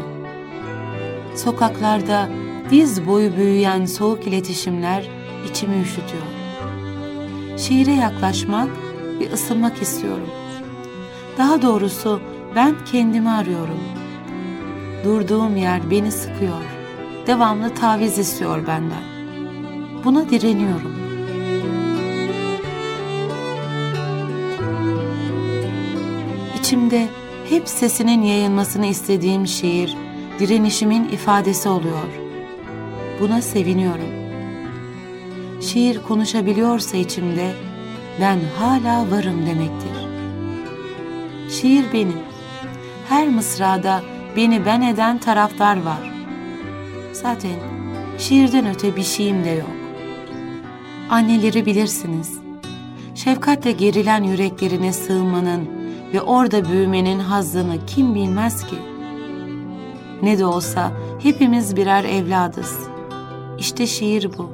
Sokaklarda 1.36 2.30
diz 2.72 3.08
boyu 3.08 3.36
büyüyen 3.38 3.86
soğuk 3.86 4.28
iletişimler 4.28 5.10
içimi 5.50 5.82
üşütüyor. 5.82 6.28
Şiire 7.58 7.94
yaklaşmak 7.94 8.70
ve 9.20 9.34
ısınmak 9.34 9.82
istiyorum. 9.82 10.30
Daha 11.38 11.62
doğrusu 11.62 12.22
ben 12.56 12.76
kendimi 12.92 13.30
arıyorum. 13.30 13.80
Durduğum 15.04 15.58
yer 15.58 15.92
beni 15.92 16.12
sıkıyor 16.12 16.75
devamlı 17.28 17.76
taviz 17.76 18.18
istiyor 18.18 18.68
benden. 18.68 19.04
Buna 20.04 20.30
direniyorum. 20.30 20.96
İçimde 26.60 27.08
hep 27.50 27.70
sesinin 27.70 28.22
yayılmasını 28.22 28.86
istediğim 28.86 29.48
şiir, 29.48 29.96
direnişimin 30.40 31.10
ifadesi 31.10 31.70
oluyor. 31.70 32.08
Buna 33.20 33.42
seviniyorum. 33.42 34.26
Şiir 35.62 36.02
konuşabiliyorsa 36.02 36.98
içimde, 36.98 37.52
ben 38.22 38.40
hala 38.60 39.12
varım 39.12 39.46
demektir. 39.46 40.08
Şiir 41.50 41.86
benim. 41.94 42.20
Her 43.10 43.28
mısrada 43.28 44.02
beni 44.36 44.66
ben 44.66 44.82
eden 44.82 45.18
taraftar 45.18 45.84
var. 45.84 46.15
Zaten 47.22 47.56
şiirden 48.18 48.66
öte 48.66 48.96
bir 48.96 49.04
şeyim 49.04 49.44
de 49.44 49.50
yok. 49.50 49.70
Anneleri 51.10 51.66
bilirsiniz. 51.66 52.40
Şefkatle 53.16 53.72
gerilen 53.72 54.24
yüreklerine 54.24 54.94
sığınmanın 54.94 55.70
ve 56.14 56.22
orada 56.22 56.70
büyümenin 56.70 57.20
hazzını 57.20 57.86
kim 57.88 58.16
bilmez 58.16 58.68
ki? 58.68 58.76
Ne 60.22 60.40
de 60.40 60.46
olsa 60.46 60.92
hepimiz 61.24 61.76
birer 61.76 62.04
evladız. 62.04 62.80
İşte 63.60 63.88
şiir 63.88 64.38
bu. 64.38 64.50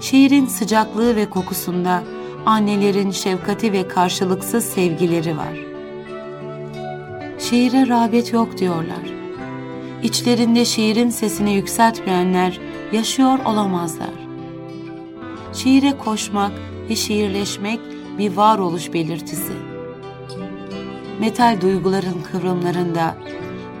Şiirin 0.00 0.46
sıcaklığı 0.46 1.16
ve 1.16 1.30
kokusunda 1.30 2.02
annelerin 2.46 3.10
şefkati 3.10 3.72
ve 3.72 3.88
karşılıksız 3.88 4.64
sevgileri 4.64 5.36
var. 5.36 5.58
Şiire 7.38 7.88
rağbet 7.88 8.32
yok 8.32 8.58
diyorlar 8.58 9.13
içlerinde 10.04 10.64
şiirin 10.64 11.10
sesini 11.10 11.54
yükseltmeyenler 11.54 12.60
yaşıyor 12.92 13.38
olamazlar. 13.44 14.14
Şiire 15.52 15.98
koşmak 15.98 16.52
ve 16.88 16.96
şiirleşmek 16.96 17.80
bir 18.18 18.36
varoluş 18.36 18.92
belirtisi. 18.92 19.52
Metal 21.20 21.60
duyguların 21.60 22.22
kıvrımlarında, 22.32 23.16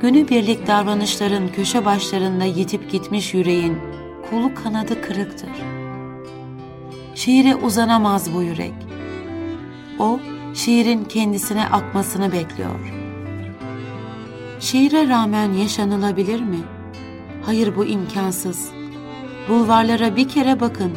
günübirlik 0.02 0.66
davranışların 0.66 1.48
köşe 1.48 1.84
başlarında 1.84 2.44
yitip 2.44 2.90
gitmiş 2.90 3.34
yüreğin 3.34 3.78
kolu 4.30 4.54
kanadı 4.54 5.00
kırıktır. 5.00 5.50
Şiire 7.14 7.54
uzanamaz 7.54 8.34
bu 8.34 8.42
yürek. 8.42 8.74
O, 9.98 10.20
şiirin 10.54 11.04
kendisine 11.04 11.66
akmasını 11.66 12.32
bekliyor.'' 12.32 13.03
Şiire 14.64 15.08
rağmen 15.08 15.52
yaşanılabilir 15.52 16.40
mi? 16.40 16.58
Hayır 17.42 17.76
bu 17.76 17.84
imkansız. 17.84 18.70
Bulvarlara 19.48 20.16
bir 20.16 20.28
kere 20.28 20.60
bakın. 20.60 20.92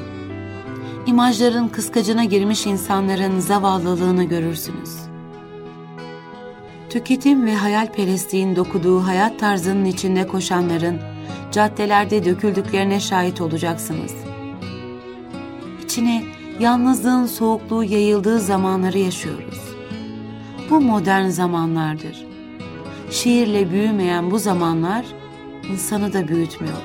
İmajların 1.06 1.68
kıskacına 1.68 2.24
girmiş 2.24 2.66
insanların 2.66 3.40
zavallılığını 3.40 4.24
görürsünüz. 4.24 4.90
Tüketim 6.90 7.46
ve 7.46 7.56
hayalperestliğin 7.56 8.56
dokuduğu 8.56 9.00
hayat 9.00 9.40
tarzının 9.40 9.86
içinde 9.86 10.28
koşanların 10.28 11.00
caddelerde 11.52 12.26
döküldüklerine 12.26 13.00
şahit 13.00 13.42
olacaksınız. 13.42 14.14
İçine 15.84 16.24
yalnızlığın 16.60 17.26
soğukluğu 17.26 17.84
yayıldığı 17.84 18.40
zamanları 18.40 18.98
yaşıyoruz. 18.98 19.62
Bu 20.70 20.82
modern 20.82 21.28
zamanlardır 21.28 22.27
şiirle 23.18 23.72
büyümeyen 23.72 24.32
bu 24.32 24.40
zamanlar 24.40 25.06
insanı 25.72 26.14
da 26.14 26.28
büyütmüyor. 26.28 26.82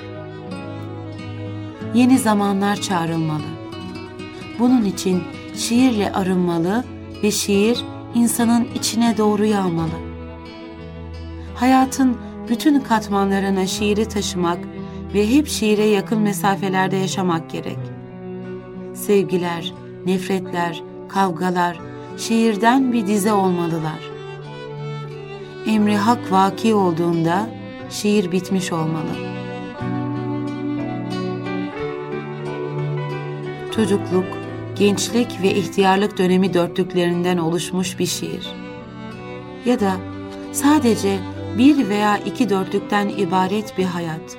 Yeni 1.94 2.18
zamanlar 2.18 2.76
çağrılmalı. 2.76 3.52
Bunun 4.58 4.84
için 4.84 5.22
şiirle 5.56 6.12
arınmalı 6.12 6.84
ve 7.22 7.30
şiir 7.30 7.84
insanın 8.14 8.68
içine 8.74 9.18
doğru 9.18 9.44
yağmalı. 9.44 9.98
Hayatın 11.54 12.16
bütün 12.48 12.80
katmanlarına 12.80 13.66
şiiri 13.66 14.08
taşımak 14.08 14.58
ve 15.14 15.30
hep 15.30 15.48
şiire 15.48 15.84
yakın 15.84 16.18
mesafelerde 16.18 16.96
yaşamak 16.96 17.50
gerek. 17.50 17.78
Sevgiler, 18.94 19.74
nefretler, 20.06 20.82
kavgalar 21.08 21.80
şiirden 22.18 22.92
bir 22.92 23.06
dize 23.06 23.32
olmalılar 23.32 24.11
emri 25.66 25.96
hak 25.96 26.32
vaki 26.32 26.74
olduğunda 26.74 27.50
şiir 27.90 28.32
bitmiş 28.32 28.72
olmalı. 28.72 29.12
Çocukluk, 33.74 34.24
gençlik 34.78 35.42
ve 35.42 35.54
ihtiyarlık 35.54 36.18
dönemi 36.18 36.54
dörtlüklerinden 36.54 37.38
oluşmuş 37.38 37.98
bir 37.98 38.06
şiir. 38.06 38.46
Ya 39.64 39.80
da 39.80 39.92
sadece 40.52 41.18
bir 41.58 41.88
veya 41.88 42.18
iki 42.18 42.50
dörtlükten 42.50 43.08
ibaret 43.08 43.78
bir 43.78 43.84
hayat. 43.84 44.36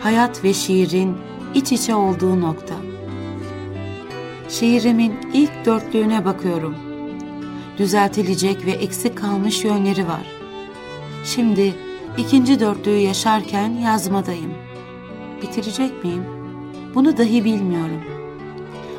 Hayat 0.00 0.44
ve 0.44 0.54
şiirin 0.54 1.16
iç 1.54 1.72
içe 1.72 1.94
olduğu 1.94 2.40
nokta. 2.40 2.74
Şiirimin 4.48 5.14
ilk 5.32 5.66
dörtlüğüne 5.66 6.24
bakıyorum.'' 6.24 6.91
Düzeltilecek 7.78 8.66
ve 8.66 8.70
eksik 8.70 9.18
kalmış 9.18 9.64
yönleri 9.64 10.08
var. 10.08 10.26
Şimdi 11.24 11.74
ikinci 12.18 12.60
dörtlüğü 12.60 12.98
yaşarken 12.98 13.70
yazmadayım. 13.70 14.52
Bitirecek 15.42 16.04
miyim? 16.04 16.24
Bunu 16.94 17.16
dahi 17.16 17.44
bilmiyorum. 17.44 18.00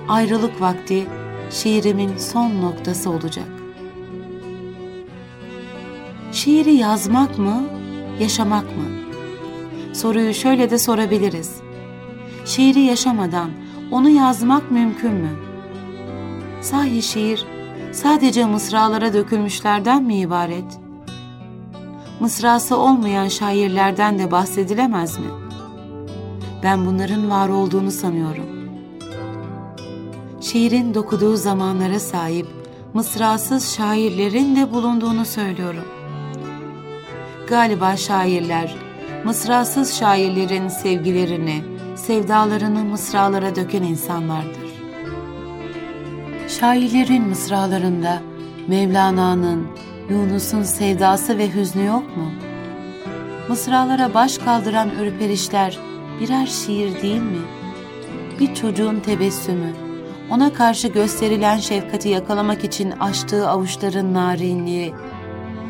Ayrılık 0.09 0.61
vakti 0.61 1.05
şiirimin 1.51 2.17
son 2.17 2.61
noktası 2.61 3.09
olacak. 3.09 3.47
Şiiri 6.31 6.73
yazmak 6.73 7.37
mı, 7.39 7.63
yaşamak 8.19 8.65
mı? 8.65 8.83
Soruyu 9.93 10.33
şöyle 10.33 10.69
de 10.69 10.77
sorabiliriz. 10.77 11.55
Şiiri 12.45 12.79
yaşamadan 12.79 13.49
onu 13.91 14.09
yazmak 14.09 14.71
mümkün 14.71 15.11
mü? 15.11 15.29
Sahi 16.61 17.01
şiir 17.01 17.52
sadece 17.93 18.45
mısralara 18.45 19.13
dökülmüşlerden 19.13 20.03
mi 20.03 20.15
ibaret? 20.15 20.79
Mısrası 22.19 22.77
olmayan 22.77 23.27
şairlerden 23.27 24.19
de 24.19 24.31
bahsedilemez 24.31 25.19
mi? 25.19 25.25
Ben 26.63 26.85
bunların 26.85 27.29
var 27.29 27.49
olduğunu 27.49 27.91
sanıyorum. 27.91 28.45
Şiirin 30.41 30.93
dokuduğu 30.93 31.35
zamanlara 31.35 31.99
sahip 31.99 32.47
mısrasız 32.93 33.75
şairlerin 33.75 34.55
de 34.55 34.73
bulunduğunu 34.73 35.25
söylüyorum. 35.25 35.85
Galiba 37.47 37.97
şairler, 37.97 38.75
mısrasız 39.25 39.99
şairlerin 39.99 40.67
sevgilerini, 40.67 41.63
sevdalarını 41.95 42.83
mısralara 42.83 43.55
döken 43.55 43.83
insanlardır. 43.83 44.62
Şairlerin 46.63 47.27
mısralarında 47.27 48.21
Mevlana'nın, 48.67 49.67
Yunus'un 50.09 50.63
sevdası 50.63 51.37
ve 51.37 51.53
hüznü 51.53 51.85
yok 51.85 52.17
mu? 52.17 52.31
Mısralara 53.49 54.13
baş 54.13 54.37
kaldıran 54.37 54.89
ürperişler 54.89 55.77
birer 56.19 56.45
şiir 56.45 57.01
değil 57.01 57.21
mi? 57.21 57.41
Bir 58.39 58.55
çocuğun 58.55 58.99
tebessümü, 58.99 59.73
ona 60.29 60.53
karşı 60.53 60.87
gösterilen 60.87 61.57
şefkati 61.57 62.09
yakalamak 62.09 62.63
için 62.63 62.91
açtığı 62.91 63.49
avuçların 63.49 64.13
narinliği, 64.13 64.93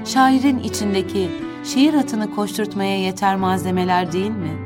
şairin 0.06 0.60
içindeki 0.60 1.30
şiir 1.64 1.94
atını 1.94 2.36
koşturtmaya 2.36 3.00
yeter 3.00 3.36
malzemeler 3.36 4.12
değil 4.12 4.32
mi? 4.32 4.58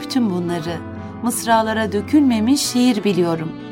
Bütün 0.00 0.30
bunları 0.30 0.76
mısralara 1.22 1.92
dökülmemiş 1.92 2.60
şiir 2.60 3.04
biliyorum. 3.04 3.66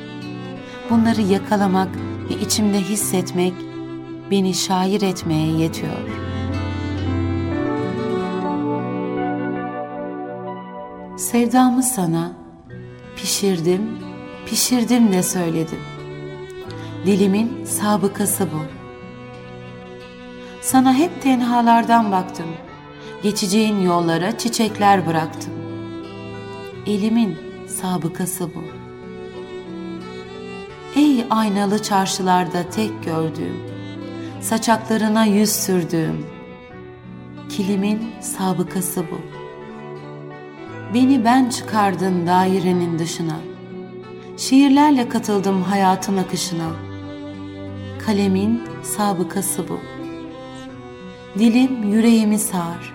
Bunları 0.91 1.21
yakalamak 1.21 1.89
ve 2.31 2.35
içimde 2.35 2.81
hissetmek 2.81 3.55
beni 4.31 4.55
şair 4.55 5.03
etmeye 5.03 5.57
yetiyor.'' 5.57 6.35
Sevdamı 11.17 11.83
sana 11.83 12.33
pişirdim, 13.17 13.99
pişirdim 14.47 15.13
de 15.13 15.23
söyledim. 15.23 15.79
Dilimin 17.07 17.65
sabıkası 17.65 18.45
bu. 18.53 18.63
Sana 20.61 20.95
hep 20.95 21.23
tenhalardan 21.23 22.13
baktım. 22.13 22.47
Geçeceğin 23.23 23.81
yollara 23.81 24.39
çiçekler 24.39 25.07
bıraktım. 25.07 25.53
Elimin 26.87 27.39
sabıkası 27.67 28.55
bu. 28.55 28.84
Aynalı 31.35 31.83
çarşılarda 31.83 32.71
tek 32.71 33.05
gördüğüm, 33.05 33.63
saçaklarına 34.41 35.25
yüz 35.25 35.51
sürdüğüm, 35.51 36.27
kilimin 37.49 38.13
sabıkası 38.21 39.03
bu.'' 39.11 39.45
Beni 40.95 41.25
ben 41.25 41.49
çıkardın 41.49 42.27
dairenin 42.27 42.99
dışına. 42.99 43.37
Şiirlerle 44.37 45.09
katıldım 45.09 45.63
hayatın 45.63 46.17
akışına. 46.17 46.71
Kalemin 48.07 48.63
sabıkası 48.83 49.69
bu. 49.69 49.79
Dilim 51.39 51.93
yüreğimi 51.93 52.39
sağar. 52.39 52.95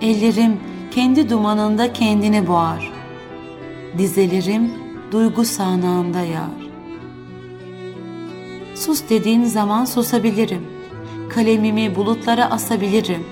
Ellerim 0.00 0.60
kendi 0.90 1.30
dumanında 1.30 1.92
kendini 1.92 2.46
boğar. 2.46 2.92
Dizelerim 3.98 4.72
duygu 5.12 5.44
sağanağında 5.44 6.20
yağar. 6.20 6.69
Sus 8.80 9.02
dediğin 9.08 9.44
zaman 9.44 9.84
susabilirim. 9.84 10.66
Kalemimi 11.28 11.96
bulutlara 11.96 12.50
asabilirim. 12.50 13.24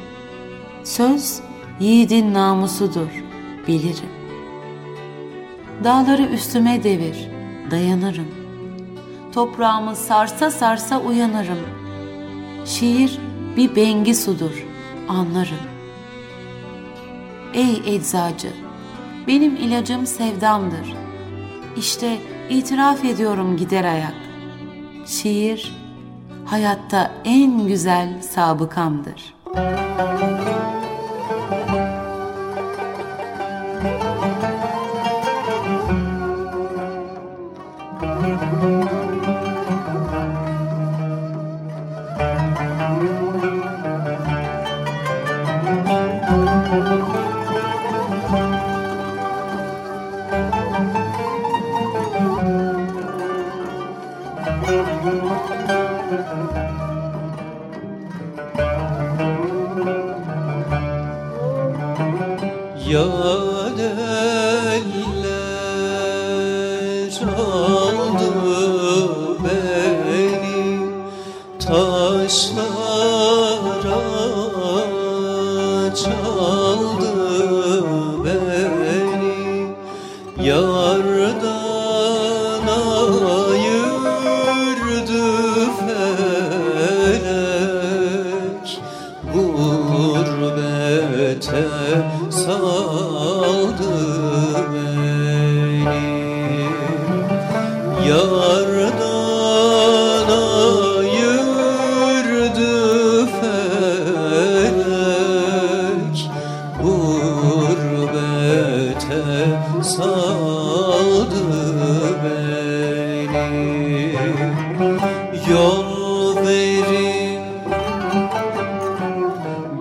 Söz 0.85 1.41
yiğidin 1.81 2.35
namusudur.'' 2.35 3.29
bilirim. 3.69 4.11
Dağları 5.85 6.23
üstüme 6.23 6.85
devir, 6.85 7.29
dayanırım. 7.71 8.29
Toprağımı 9.35 9.97
sarsa 9.97 10.51
sarsa 10.51 11.01
uyanırım. 11.01 11.59
Şiir 12.65 13.19
bir 13.57 13.77
bengi 13.77 14.15
sudur, 14.15 14.67
anlarım. 15.09 15.69
Ey 17.55 17.83
eczacı, 17.87 18.53
benim 19.27 19.57
ilacım 19.57 20.07
sevdamdır. 20.07 20.95
İşte 21.77 22.19
itiraf 22.51 23.05
ediyorum 23.05 23.57
gider 23.57 23.85
ayak. 23.85 24.28
Şiir, 25.09 25.73
hayatta 26.45 27.11
en 27.25 27.67
güzel 27.67 28.23
sabıkamdır.'' 28.23 30.58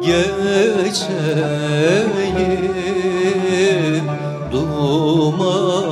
Geçeyim. 0.07 1.67
Dumanlı 4.51 5.86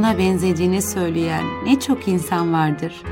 romana 0.00 0.18
benzediğini 0.18 0.82
söyleyen 0.82 1.44
ne 1.64 1.80
çok 1.80 2.08
insan 2.08 2.52
vardır. 2.52 3.02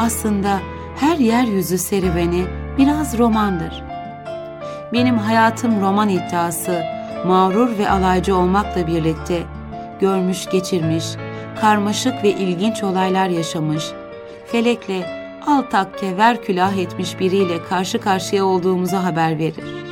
Aslında 0.00 0.60
her 0.96 1.16
yeryüzü 1.16 1.78
serüveni 1.78 2.44
biraz 2.78 3.18
romandır. 3.18 3.84
Benim 4.92 5.18
hayatım 5.18 5.80
roman 5.80 6.08
iddiası, 6.08 6.82
mağrur 7.26 7.78
ve 7.78 7.90
alaycı 7.90 8.36
olmakla 8.36 8.86
birlikte 8.86 9.42
görmüş 10.00 10.46
geçirmiş, 10.52 11.04
karmaşık 11.60 12.24
ve 12.24 12.30
ilginç 12.30 12.82
olaylar 12.82 13.28
yaşamış, 13.28 13.84
felekle 14.46 15.06
al 15.46 15.62
takke 15.62 16.16
ver 16.16 16.42
külah 16.42 16.76
etmiş 16.76 17.20
biriyle 17.20 17.62
karşı 17.68 18.00
karşıya 18.00 18.44
olduğumuzu 18.44 18.96
haber 18.96 19.38
verir. 19.38 19.84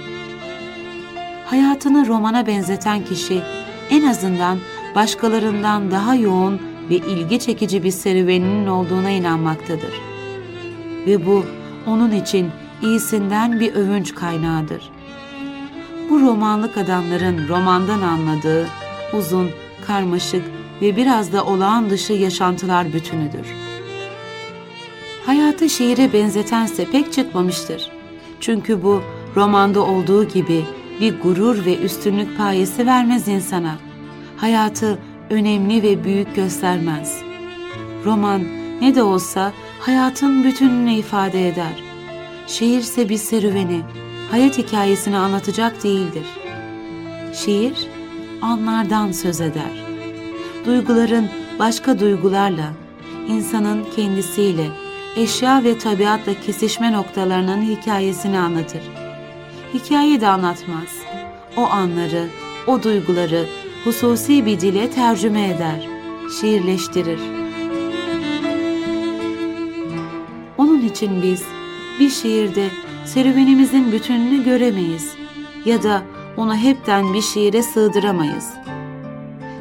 Hayatını 1.47 2.07
romana 2.07 2.47
benzeten 2.47 3.05
kişi 3.05 3.43
en 3.91 4.07
azından 4.07 4.59
başkalarından 4.99 5.91
daha 5.91 6.15
yoğun 6.15 6.61
ve 6.91 6.95
ilgi 6.95 7.39
çekici 7.39 7.83
bir 7.83 7.91
serüveninin 7.91 8.67
olduğuna 8.67 9.11
inanmaktadır. 9.11 9.93
Ve 11.07 11.27
bu 11.27 11.45
onun 11.87 12.11
için 12.11 12.51
iyisinden 12.83 13.61
bir 13.61 13.75
övünç 13.75 14.15
kaynağıdır. 14.15 14.91
Bu 16.11 16.21
romanlık 16.21 16.77
adamların 16.77 17.49
romandan 17.49 18.01
anladığı 18.01 18.67
uzun, 19.13 19.51
karmaşık 19.87 20.45
ve 20.83 20.97
biraz 20.97 21.33
da 21.33 21.45
olağan 21.45 21.91
dışı 21.91 22.13
yaşantılar 22.13 22.93
bütünüdür. 22.93 23.47
Hayatı 25.27 25.69
şiire 25.69 26.13
benzetense 26.13 26.85
pek 26.85 27.13
çıkmamıştır. 27.13 27.91
Çünkü 28.41 28.83
bu 28.83 29.03
romanda 29.37 29.81
olduğu 29.81 30.29
gibi 30.29 30.65
bir 31.01 31.21
gurur 31.21 31.65
ve 31.65 31.79
üstünlük 31.79 32.39
payesi 32.39 32.87
vermez 32.87 33.29
insana. 33.29 33.88
Hayatı 34.41 34.99
önemli 35.31 35.83
ve 35.83 36.05
büyük 36.05 36.37
göstermez. 36.37 37.23
Roman 38.05 38.43
ne 38.81 38.95
de 38.95 39.03
olsa 39.03 39.53
hayatın 39.81 40.45
bütününü 40.45 40.93
ifade 40.93 41.49
eder. 41.49 41.83
Şiirse 42.47 43.09
bir 43.09 43.17
serüveni, 43.17 43.81
hayat 44.31 44.59
hikayesini 44.59 45.17
anlatacak 45.17 45.85
değildir. 45.85 46.27
Şiir 47.35 47.87
anlardan 48.43 49.13
söz 49.13 49.41
eder. 49.41 49.85
Duyguların 50.67 51.29
başka 51.59 51.99
duygularla, 51.99 52.73
insanın 53.29 53.87
kendisiyle, 53.97 54.67
eşya 55.17 55.65
ve 55.65 55.79
tabiatla 55.79 56.33
kesişme 56.47 56.93
noktalarının 56.93 57.63
hikayesini 57.63 58.39
anlatır. 58.39 58.83
Hikaye 59.75 60.21
de 60.21 60.29
anlatmaz. 60.29 60.97
O 61.57 61.67
anları, 61.67 62.27
o 62.67 62.83
duyguları 62.83 63.47
hususi 63.85 64.47
bir 64.47 64.61
dile 64.61 64.91
tercüme 64.91 65.49
eder, 65.49 65.89
şiirleştirir. 66.41 67.21
Onun 70.59 70.81
için 70.81 71.23
biz 71.23 71.43
bir 72.01 72.11
şiirde 72.11 72.69
serüvenimizin 73.05 73.93
bütününü 73.93 74.45
göremeyiz 74.45 75.15
ya 75.65 75.83
da 75.83 76.03
onu 76.37 76.57
hepten 76.57 77.15
bir 77.15 77.23
şiire 77.23 77.63
sığdıramayız. 77.63 78.51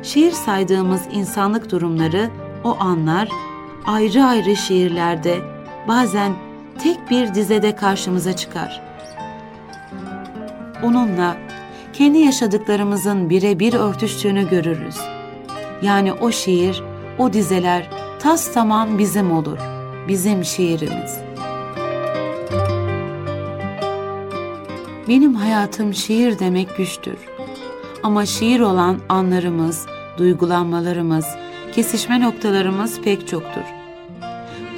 Şiir 0.03 0.31
saydığımız 0.31 1.01
insanlık 1.11 1.71
durumları, 1.71 2.29
o 2.63 2.77
anlar 2.79 3.29
ayrı 3.85 4.23
ayrı 4.23 4.55
şiirlerde 4.55 5.37
bazen 5.87 6.33
tek 6.83 7.09
bir 7.09 7.33
dizede 7.33 7.75
karşımıza 7.75 8.35
çıkar. 8.35 8.81
Onunla 10.83 11.37
kendi 11.97 12.17
yaşadıklarımızın 12.17 13.29
birebir 13.29 13.73
örtüştüğünü 13.73 14.49
görürüz. 14.49 14.95
Yani 15.81 16.13
o 16.13 16.31
şiir, 16.31 16.83
o 17.17 17.33
dizeler 17.33 17.89
tas 18.19 18.53
tamam 18.53 18.97
bizim 18.97 19.31
olur, 19.31 19.57
bizim 20.07 20.45
şiirimiz. 20.45 21.19
Benim 25.07 25.35
hayatım 25.35 25.93
şiir 25.93 26.39
demek 26.39 26.77
güçtür. 26.77 27.17
Ama 28.03 28.25
şiir 28.25 28.59
olan 28.59 28.99
anlarımız, 29.09 29.85
duygulanmalarımız, 30.17 31.25
kesişme 31.75 32.21
noktalarımız 32.21 33.01
pek 33.01 33.27
çoktur. 33.27 33.63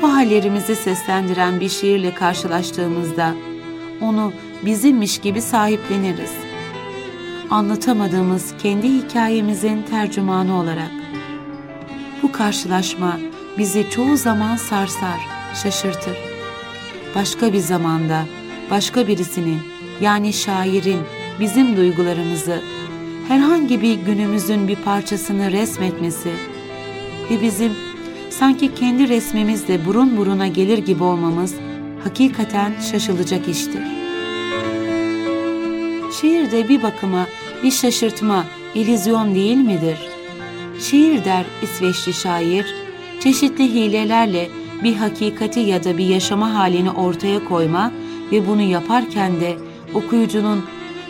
Bu 0.01 0.13
hallerimizi 0.13 0.75
seslendiren 0.75 1.59
bir 1.59 1.69
şiirle 1.69 2.13
karşılaştığımızda 2.13 3.33
onu 4.01 4.31
bizimmiş 4.65 5.17
gibi 5.17 5.41
sahipleniriz. 5.41 6.48
Anlatamadığımız 7.51 8.53
kendi 8.61 8.87
hikayemizin 8.87 9.83
tercümanı 9.83 10.55
olarak. 10.55 10.91
Bu 12.23 12.31
karşılaşma 12.31 13.19
bizi 13.57 13.89
çoğu 13.89 14.17
zaman 14.17 14.55
sarsar, 14.55 15.19
şaşırtır. 15.63 16.17
Başka 17.15 17.53
bir 17.53 17.59
zamanda, 17.59 18.25
başka 18.71 19.07
birisinin 19.07 19.59
yani 20.01 20.33
şairin 20.33 20.99
bizim 21.39 21.77
duygularımızı, 21.77 22.61
herhangi 23.27 23.81
bir 23.81 23.95
günümüzün 23.95 24.67
bir 24.67 24.75
parçasını 24.75 25.51
resmetmesi 25.51 26.29
ve 27.29 27.41
bizim 27.41 27.71
sanki 28.29 28.75
kendi 28.75 29.09
resmimizle 29.09 29.85
burun 29.85 30.17
buruna 30.17 30.47
gelir 30.47 30.77
gibi 30.77 31.03
olmamız 31.03 31.55
hakikaten 32.03 32.73
şaşılacak 32.91 33.47
iştir. 33.47 33.98
Şiir 36.21 36.51
de 36.51 36.69
bir 36.69 36.83
bakıma 36.83 37.25
bir 37.63 37.71
şaşırtma, 37.71 38.45
illüzyon 38.75 39.35
değil 39.35 39.57
midir? 39.57 39.97
Şiir 40.79 41.25
der 41.25 41.45
İsveçli 41.61 42.13
şair, 42.13 42.75
çeşitli 43.19 43.63
hilelerle 43.73 44.49
bir 44.83 44.95
hakikati 44.95 45.59
ya 45.59 45.83
da 45.83 45.97
bir 45.97 46.05
yaşama 46.05 46.53
halini 46.53 46.91
ortaya 46.91 47.45
koyma 47.45 47.91
ve 48.31 48.47
bunu 48.47 48.61
yaparken 48.61 49.41
de 49.41 49.57
okuyucunun 49.93 50.65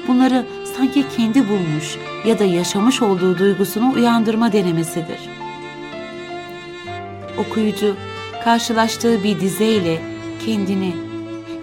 bunları 0.08 0.46
sanki 0.78 1.06
kendi 1.18 1.50
bulmuş 1.50 1.98
ya 2.26 2.40
da 2.40 2.44
yaşamış 2.44 3.02
olduğu 3.02 3.38
duygusunu 3.38 3.94
uyandırma 3.94 4.52
denemesidir. 4.52 5.20
Okuyucu 7.38 7.96
karşılaştığı 8.44 9.24
bir 9.24 9.40
dizeyle 9.40 10.02
kendini 10.46 10.94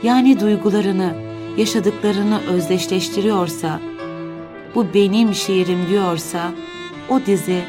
yani 0.03 0.40
duygularını, 0.40 1.26
yaşadıklarını 1.57 2.40
özdeşleştiriyorsa, 2.40 3.80
bu 4.74 4.86
benim 4.94 5.34
şiirim 5.34 5.88
diyorsa, 5.88 6.52
o 7.09 7.20
dizi 7.26 7.64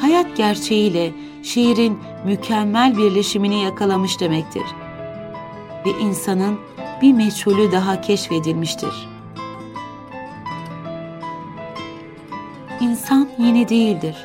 hayat 0.00 0.36
gerçeğiyle 0.36 1.12
şiirin 1.42 1.98
mükemmel 2.24 2.96
birleşimini 2.96 3.62
yakalamış 3.62 4.20
demektir. 4.20 4.64
Ve 5.86 5.90
insanın 6.00 6.58
bir 7.02 7.12
meçhulü 7.12 7.72
daha 7.72 8.00
keşfedilmiştir. 8.00 9.08
İnsan 12.80 13.28
yeni 13.38 13.68
değildir. 13.68 14.16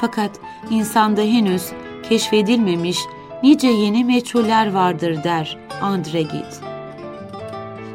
Fakat 0.00 0.30
insanda 0.70 1.20
henüz 1.20 1.72
keşfedilmemiş 2.08 2.98
nice 3.42 3.68
yeni 3.68 4.04
meçhuller 4.04 4.72
vardır 4.72 5.24
der 5.24 5.58
Andre 5.82 6.22
Gide. 6.22 6.68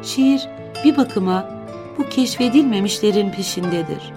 Şiir 0.02 0.48
bir 0.84 0.96
bakıma 0.96 1.50
bu 1.98 2.08
keşfedilmemişlerin 2.08 3.30
peşindedir. 3.30 4.12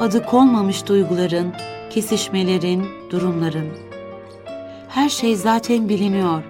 Adı 0.00 0.26
konmamış 0.26 0.86
duyguların, 0.86 1.52
kesişmelerin, 1.90 2.84
durumların. 3.10 3.68
Her 4.88 5.08
şey 5.08 5.36
zaten 5.36 5.88
biliniyor 5.88 6.42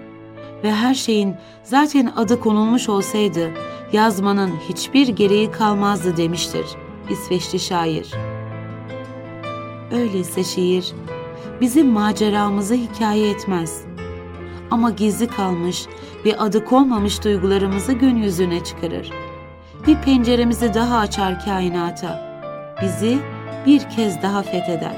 ve 0.63 0.71
her 0.71 0.93
şeyin 0.93 1.35
zaten 1.63 2.13
adı 2.15 2.39
konulmuş 2.39 2.89
olsaydı 2.89 3.51
yazmanın 3.93 4.51
hiçbir 4.69 5.07
gereği 5.07 5.51
kalmazdı 5.51 6.17
demiştir 6.17 6.65
İsveçli 7.09 7.59
şair. 7.59 8.11
Öyleyse 9.91 10.43
şiir 10.43 10.93
bizim 11.61 11.87
maceramızı 11.87 12.73
hikaye 12.73 13.29
etmez. 13.29 13.85
ama 14.71 14.89
gizli 14.89 15.27
kalmış 15.27 15.85
ve 16.25 16.37
adı 16.37 16.65
konmamış 16.65 17.23
duygularımızı 17.23 17.93
gün 17.93 18.15
yüzüne 18.15 18.63
çıkarır. 18.63 19.24
Bir 19.87 19.95
penceremizi 19.95 20.73
daha 20.73 20.97
açar 20.97 21.45
kainata. 21.45 22.41
Bizi 22.81 23.17
bir 23.65 23.89
kez 23.89 24.21
daha 24.21 24.43
fetheder. 24.43 24.95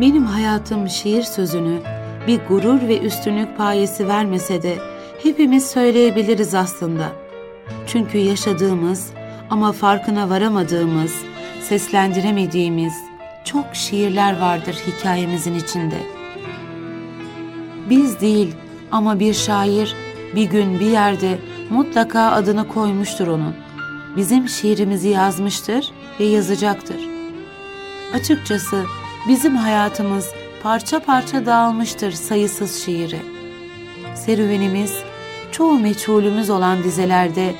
Benim 0.00 0.24
hayatım 0.24 0.88
şiir 0.88 1.22
sözünü 1.22 1.78
bir 2.26 2.40
gurur 2.48 2.80
ve 2.88 3.00
üstünlük 3.00 3.56
payesi 3.56 4.08
vermese 4.08 4.62
de 4.62 4.76
hepimiz 5.22 5.70
söyleyebiliriz 5.70 6.54
aslında. 6.54 7.08
Çünkü 7.86 8.18
yaşadığımız 8.18 9.10
ama 9.50 9.72
farkına 9.72 10.30
varamadığımız, 10.30 11.14
seslendiremediğimiz 11.62 12.94
çok 13.44 13.66
şiirler 13.72 14.40
vardır 14.40 14.76
hikayemizin 14.86 15.54
içinde. 15.54 15.98
Biz 17.90 18.20
değil 18.20 18.54
ama 18.92 19.20
bir 19.20 19.34
şair 19.34 19.94
bir 20.34 20.44
gün 20.44 20.80
bir 20.80 20.86
yerde 20.86 21.38
mutlaka 21.70 22.30
adını 22.30 22.68
koymuştur 22.68 23.26
onun. 23.26 23.54
Bizim 24.16 24.48
şiirimizi 24.48 25.08
yazmıştır 25.08 25.90
ve 26.20 26.24
yazacaktır. 26.24 27.08
Açıkçası 28.14 28.84
bizim 29.28 29.56
hayatımız 29.56 30.32
parça 30.62 31.00
parça 31.00 31.46
dağılmıştır 31.46 32.12
sayısız 32.12 32.84
şiiri. 32.84 33.20
Serüvenimiz 34.14 34.98
çoğu 35.52 35.78
meçhulümüz 35.78 36.50
olan 36.50 36.84
dizelerde 36.84 37.54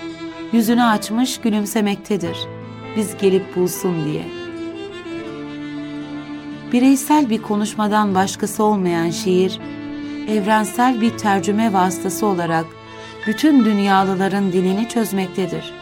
yüzünü 0.53 0.83
açmış 0.83 1.41
gülümsemektedir. 1.41 2.39
Biz 2.97 3.17
gelip 3.17 3.57
bulsun 3.57 4.05
diye. 4.05 4.25
Bireysel 6.73 7.31
bir 7.31 7.43
konuşmadan 7.43 8.15
başkası 8.15 8.63
olmayan 8.63 9.11
şiir, 9.11 9.61
evrensel 10.29 11.01
bir 11.01 11.19
tercüme 11.19 11.73
vasıtası 11.73 12.27
olarak 12.27 12.67
bütün 13.27 13.65
dünyalıların 13.65 14.53
dilini 14.53 14.89
çözmektedir. 14.89 15.73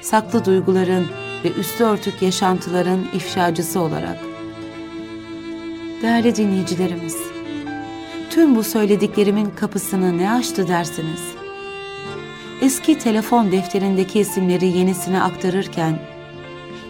Saklı 0.00 0.44
duyguların 0.44 1.06
ve 1.44 1.52
üstü 1.52 1.84
örtük 1.84 2.22
yaşantıların 2.22 3.00
ifşacısı 3.14 3.80
olarak. 3.80 4.18
Değerli 6.02 6.36
dinleyicilerimiz, 6.36 7.16
tüm 8.30 8.56
bu 8.56 8.62
söylediklerimin 8.62 9.50
kapısını 9.50 10.18
ne 10.18 10.30
açtı 10.30 10.68
dersiniz? 10.68 11.22
Eski 12.60 12.98
telefon 12.98 13.52
defterindeki 13.52 14.20
isimleri 14.20 14.66
yenisine 14.66 15.22
aktarırken, 15.22 15.98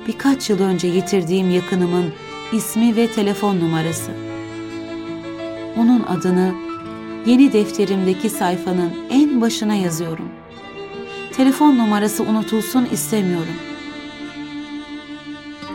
birkaç 0.06 0.50
yıl 0.50 0.60
önce 0.60 0.88
yitirdiğim 0.88 1.50
yakınımın 1.50 2.12
ismi 2.52 2.96
ve 2.96 3.06
telefon 3.06 3.60
numarası. 3.60 4.10
Onun 5.76 6.02
adını 6.02 6.71
yeni 7.26 7.52
defterimdeki 7.52 8.30
sayfanın 8.30 8.92
en 9.10 9.40
başına 9.40 9.74
yazıyorum. 9.74 10.28
Telefon 11.32 11.78
numarası 11.78 12.22
unutulsun 12.22 12.88
istemiyorum. 12.92 13.54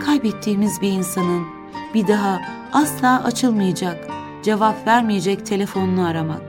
Kaybettiğimiz 0.05 0.81
bir 0.81 0.91
insanın 0.91 1.45
bir 1.93 2.07
daha 2.07 2.41
asla 2.73 3.23
açılmayacak, 3.23 4.07
cevap 4.43 4.87
vermeyecek 4.87 5.45
telefonunu 5.45 6.07
aramak. 6.07 6.41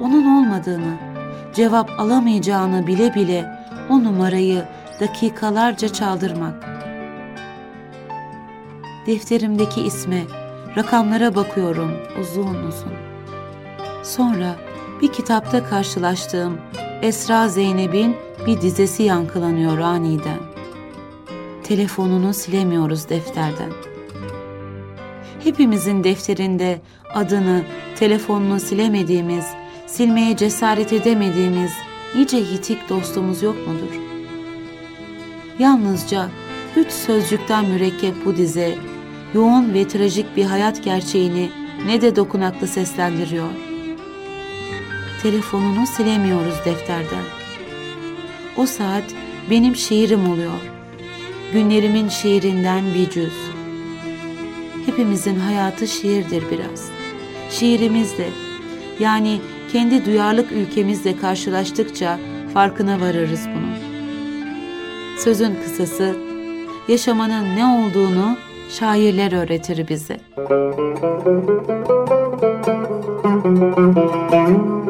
Onun 0.00 0.38
olmadığını, 0.38 0.96
cevap 1.54 2.00
alamayacağını 2.00 2.86
bile 2.86 3.14
bile 3.14 3.46
o 3.90 4.04
numarayı 4.04 4.64
dakikalarca 5.00 5.88
çaldırmak. 5.88 6.68
Defterimdeki 9.06 9.80
isme, 9.80 10.22
rakamlara 10.76 11.34
bakıyorum 11.34 11.92
uzun 12.20 12.54
uzun. 12.54 13.07
Sonra 14.02 14.56
bir 15.02 15.12
kitapta 15.12 15.64
karşılaştığım 15.64 16.58
Esra 17.02 17.48
Zeynep'in 17.48 18.16
bir 18.46 18.60
dizesi 18.60 19.02
yankılanıyor 19.02 19.78
aniden. 19.78 20.38
Telefonunu 21.64 22.34
silemiyoruz 22.34 23.08
defterden. 23.08 23.72
Hepimizin 25.44 26.04
defterinde 26.04 26.80
adını, 27.14 27.62
telefonunu 27.98 28.60
silemediğimiz, 28.60 29.46
silmeye 29.86 30.36
cesaret 30.36 30.92
edemediğimiz 30.92 31.72
nice 32.14 32.36
yitik 32.36 32.88
dostumuz 32.88 33.42
yok 33.42 33.56
mudur? 33.66 34.00
Yalnızca 35.58 36.28
üç 36.76 36.90
sözcükten 36.90 37.64
mürekkep 37.64 38.14
bu 38.24 38.36
dize, 38.36 38.74
yoğun 39.34 39.74
ve 39.74 39.88
trajik 39.88 40.36
bir 40.36 40.44
hayat 40.44 40.84
gerçeğini 40.84 41.50
ne 41.86 42.00
de 42.00 42.16
dokunaklı 42.16 42.66
seslendiriyor. 42.66 43.67
Telefonunu 45.22 45.86
silemiyoruz 45.86 46.64
defterden. 46.64 47.24
O 48.56 48.66
saat 48.66 49.04
benim 49.50 49.76
şiirim 49.76 50.30
oluyor. 50.30 50.60
Günlerimin 51.52 52.08
şiirinden 52.08 52.84
bir 52.94 53.10
cüz. 53.10 53.32
Hepimizin 54.86 55.38
hayatı 55.38 55.88
şiirdir 55.88 56.44
biraz. 56.50 56.90
Şiirimiz 57.50 58.18
de 58.18 58.28
yani 59.00 59.40
kendi 59.72 60.06
duyarlılık 60.06 60.52
ülkemizle 60.52 61.16
karşılaştıkça 61.16 62.18
farkına 62.54 63.00
varırız 63.00 63.46
bunun. 63.54 63.74
Sözün 65.18 65.54
kısası, 65.64 66.16
yaşamanın 66.88 67.56
ne 67.56 67.66
olduğunu 67.66 68.36
şairler 68.70 69.32
öğretir 69.32 69.88
bize. 69.88 70.20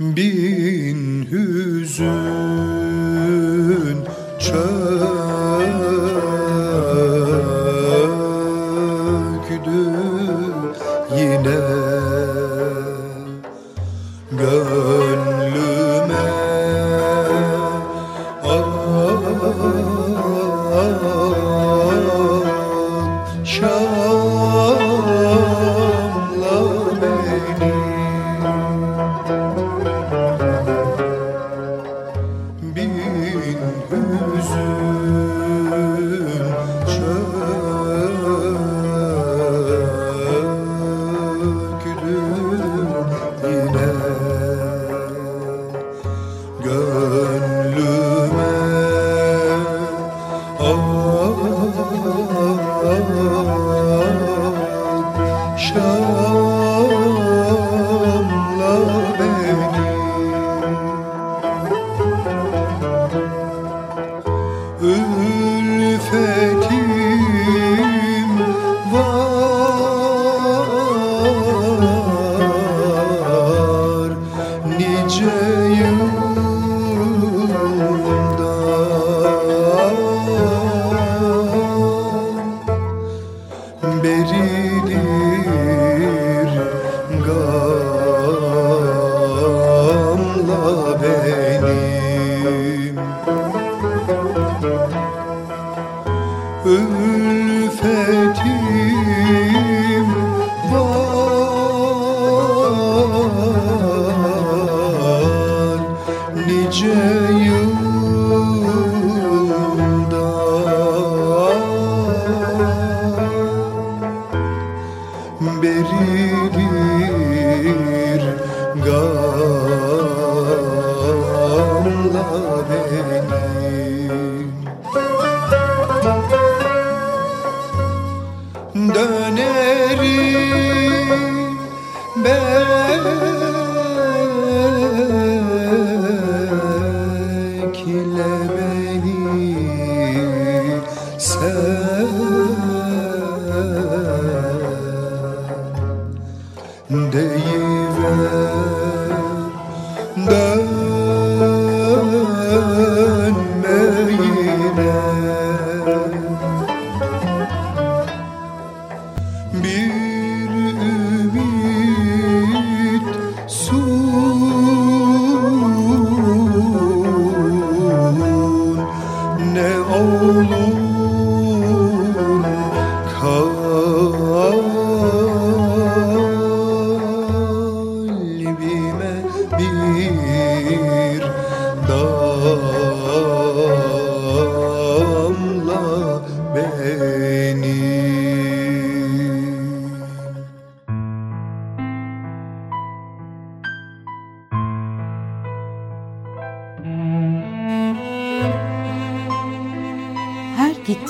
Bin 0.00 1.26
hüzün 1.30 2.04
çöktü 4.38 5.19
Ülfetim 96.70 97.39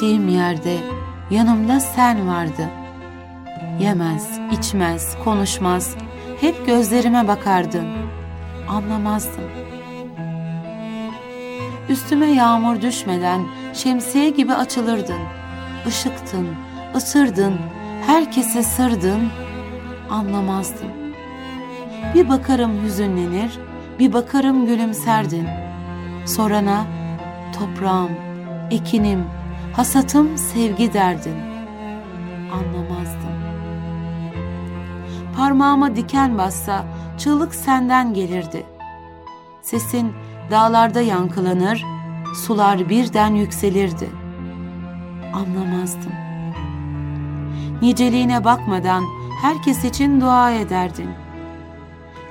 gittiğim 0.00 0.28
yerde 0.28 0.76
yanımda 1.30 1.80
sen 1.80 2.28
vardı. 2.28 2.68
Yemez, 3.80 4.40
içmez, 4.52 5.16
konuşmaz, 5.24 5.96
hep 6.40 6.66
gözlerime 6.66 7.28
bakardın. 7.28 7.86
Anlamazdım. 8.68 9.44
Üstüme 11.88 12.26
yağmur 12.26 12.80
düşmeden 12.80 13.40
şemsiye 13.74 14.30
gibi 14.30 14.54
açılırdın. 14.54 15.20
Işıktın, 15.88 16.48
ısırdın, 16.96 17.54
herkese 18.06 18.62
sırdın. 18.62 19.28
Anlamazdım. 20.10 20.88
Bir 22.14 22.28
bakarım 22.28 22.84
hüzünlenir, 22.84 23.58
bir 23.98 24.12
bakarım 24.12 24.66
gülümserdin. 24.66 25.48
Sorana 26.26 26.86
toprağım, 27.58 28.10
ekinim, 28.70 29.39
hasatım 29.72 30.38
sevgi 30.38 30.92
derdin. 30.92 31.36
Anlamazdım. 32.52 33.30
Parmağıma 35.36 35.96
diken 35.96 36.38
bassa 36.38 36.84
çığlık 37.18 37.54
senden 37.54 38.14
gelirdi. 38.14 38.66
Sesin 39.62 40.12
dağlarda 40.50 41.00
yankılanır, 41.00 41.84
sular 42.34 42.88
birden 42.88 43.34
yükselirdi. 43.34 44.10
Anlamazdım. 45.34 46.12
Niceliğine 47.82 48.44
bakmadan 48.44 49.04
herkes 49.42 49.84
için 49.84 50.20
dua 50.20 50.50
ederdin. 50.50 51.10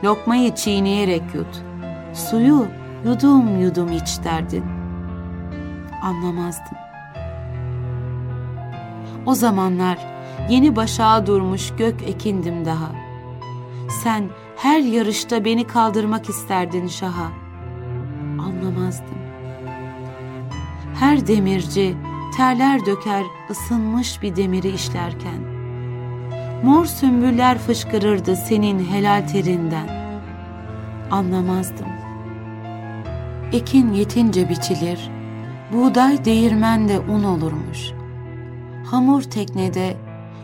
Lokmayı 0.04 0.56
çiğneyerek 0.56 1.24
yut, 1.34 1.64
suyu 2.14 2.68
yudum 3.06 3.62
yudum 3.62 3.92
iç 3.92 4.24
derdin. 4.24 4.66
Anlamazdım. 6.04 6.89
O 9.26 9.36
zamanlar 9.36 9.98
yeni 10.50 10.76
başağa 10.76 11.28
durmuş 11.28 11.74
gök 11.78 12.04
ekindim 12.04 12.66
daha. 12.66 12.92
Sen 14.04 14.24
her 14.58 14.80
yarışta 14.80 15.46
beni 15.46 15.68
kaldırmak 15.68 16.30
isterdin 16.30 16.88
şaha. 16.88 17.32
Anlamazdım. 18.40 19.20
Her 21.00 21.28
demirci 21.28 21.96
terler 22.38 22.86
döker 22.86 23.24
ısınmış 23.50 24.22
bir 24.22 24.36
demiri 24.36 24.70
işlerken. 24.70 25.60
Mor 26.64 26.86
sümbüller 26.86 27.58
fışkırırdı 27.58 28.36
senin 28.36 28.86
helal 28.86 29.28
terinden. 29.28 30.00
Anlamazdım. 31.12 31.88
Ekin 33.54 33.94
yetince 33.94 34.50
biçilir, 34.50 35.10
buğday 35.74 36.26
değirmende 36.26 37.00
un 37.00 37.24
olurmuş. 37.24 37.99
Hamur 38.92 39.22
teknede, 39.22 39.98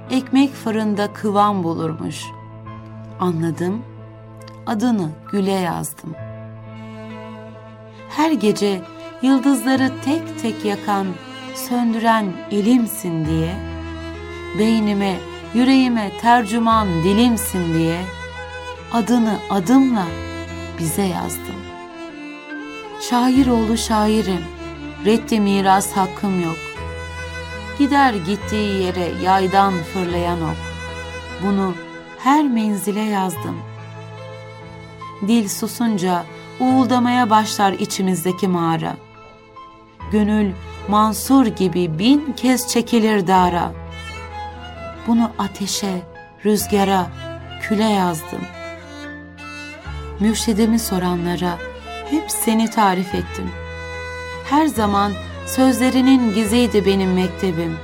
ekmek 0.09 0.53
fırında 0.53 1.13
kıvam 1.13 1.63
bulurmuş. 1.63 2.25
Anladım, 3.19 3.81
adını 4.65 5.09
güle 5.31 5.51
yazdım. 5.51 6.15
Her 8.09 8.31
gece 8.31 8.81
yıldızları 9.21 9.91
tek 10.05 10.41
tek 10.41 10.65
yakan, 10.65 11.07
söndüren 11.55 12.33
elimsin 12.51 13.25
diye, 13.25 13.55
beynime, 14.59 15.15
yüreğime 15.53 16.11
tercüman 16.21 16.87
dilimsin 17.03 17.73
diye, 17.73 18.01
adını 18.93 19.37
adımla 19.49 20.05
bize 20.79 21.03
yazdım. 21.03 21.61
Şair 23.09 23.47
oğlu 23.47 23.77
şairim, 23.77 24.45
reddi 25.05 25.39
miras 25.39 25.91
hakkım 25.91 26.41
yok. 26.43 26.74
Gider 27.79 28.13
gittiği 28.13 28.83
yere 28.83 29.11
yaydan 29.23 29.73
fırlayan 29.93 30.41
ok. 30.41 30.57
Bunu 31.43 31.73
her 32.19 32.47
menzile 32.47 33.01
yazdım. 33.01 33.57
Dil 35.27 35.49
susunca 35.49 36.23
uğuldamaya 36.59 37.29
başlar 37.29 37.73
içimizdeki 37.73 38.47
mağara. 38.47 38.95
Gönül 40.11 40.51
Mansur 40.87 41.45
gibi 41.45 41.99
bin 41.99 42.33
kez 42.37 42.67
çekilir 42.67 43.27
dara. 43.27 43.71
Bunu 45.07 45.31
ateşe, 45.39 46.01
rüzgara, 46.45 47.07
küle 47.61 47.83
yazdım. 47.83 48.41
Mürşidimi 50.19 50.79
soranlara 50.79 51.57
hep 52.09 52.31
seni 52.31 52.69
tarif 52.69 53.15
ettim. 53.15 53.51
Her 54.49 54.65
zaman 54.65 55.11
sözlerinin 55.45 56.33
giziydi 56.33 56.85
benim 56.85 57.13
mektebim. 57.13 57.77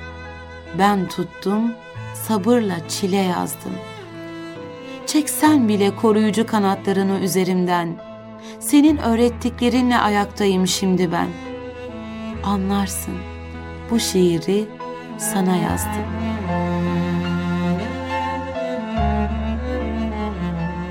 Ben 0.79 1.07
tuttum, 1.07 1.71
sabırla 2.13 2.87
çile 2.87 3.17
yazdım. 3.17 3.73
Çeksen 5.05 5.69
bile 5.69 5.95
koruyucu 5.95 6.45
kanatlarını 6.45 7.19
üzerimden. 7.19 8.01
Senin 8.59 8.97
öğrettiklerinle 8.97 9.97
ayaktayım 9.97 10.67
şimdi 10.67 11.11
ben. 11.11 11.27
Anlarsın, 12.43 13.13
bu 13.91 13.99
şiiri 13.99 14.65
sana 15.17 15.55
yazdım. 15.55 16.05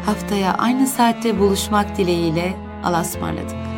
Haftaya 0.07 0.55
aynı 0.55 0.87
saatte 0.87 1.39
buluşmak 1.39 1.97
dileğiyle 1.97 2.57
Alasmarladık. 2.85 3.70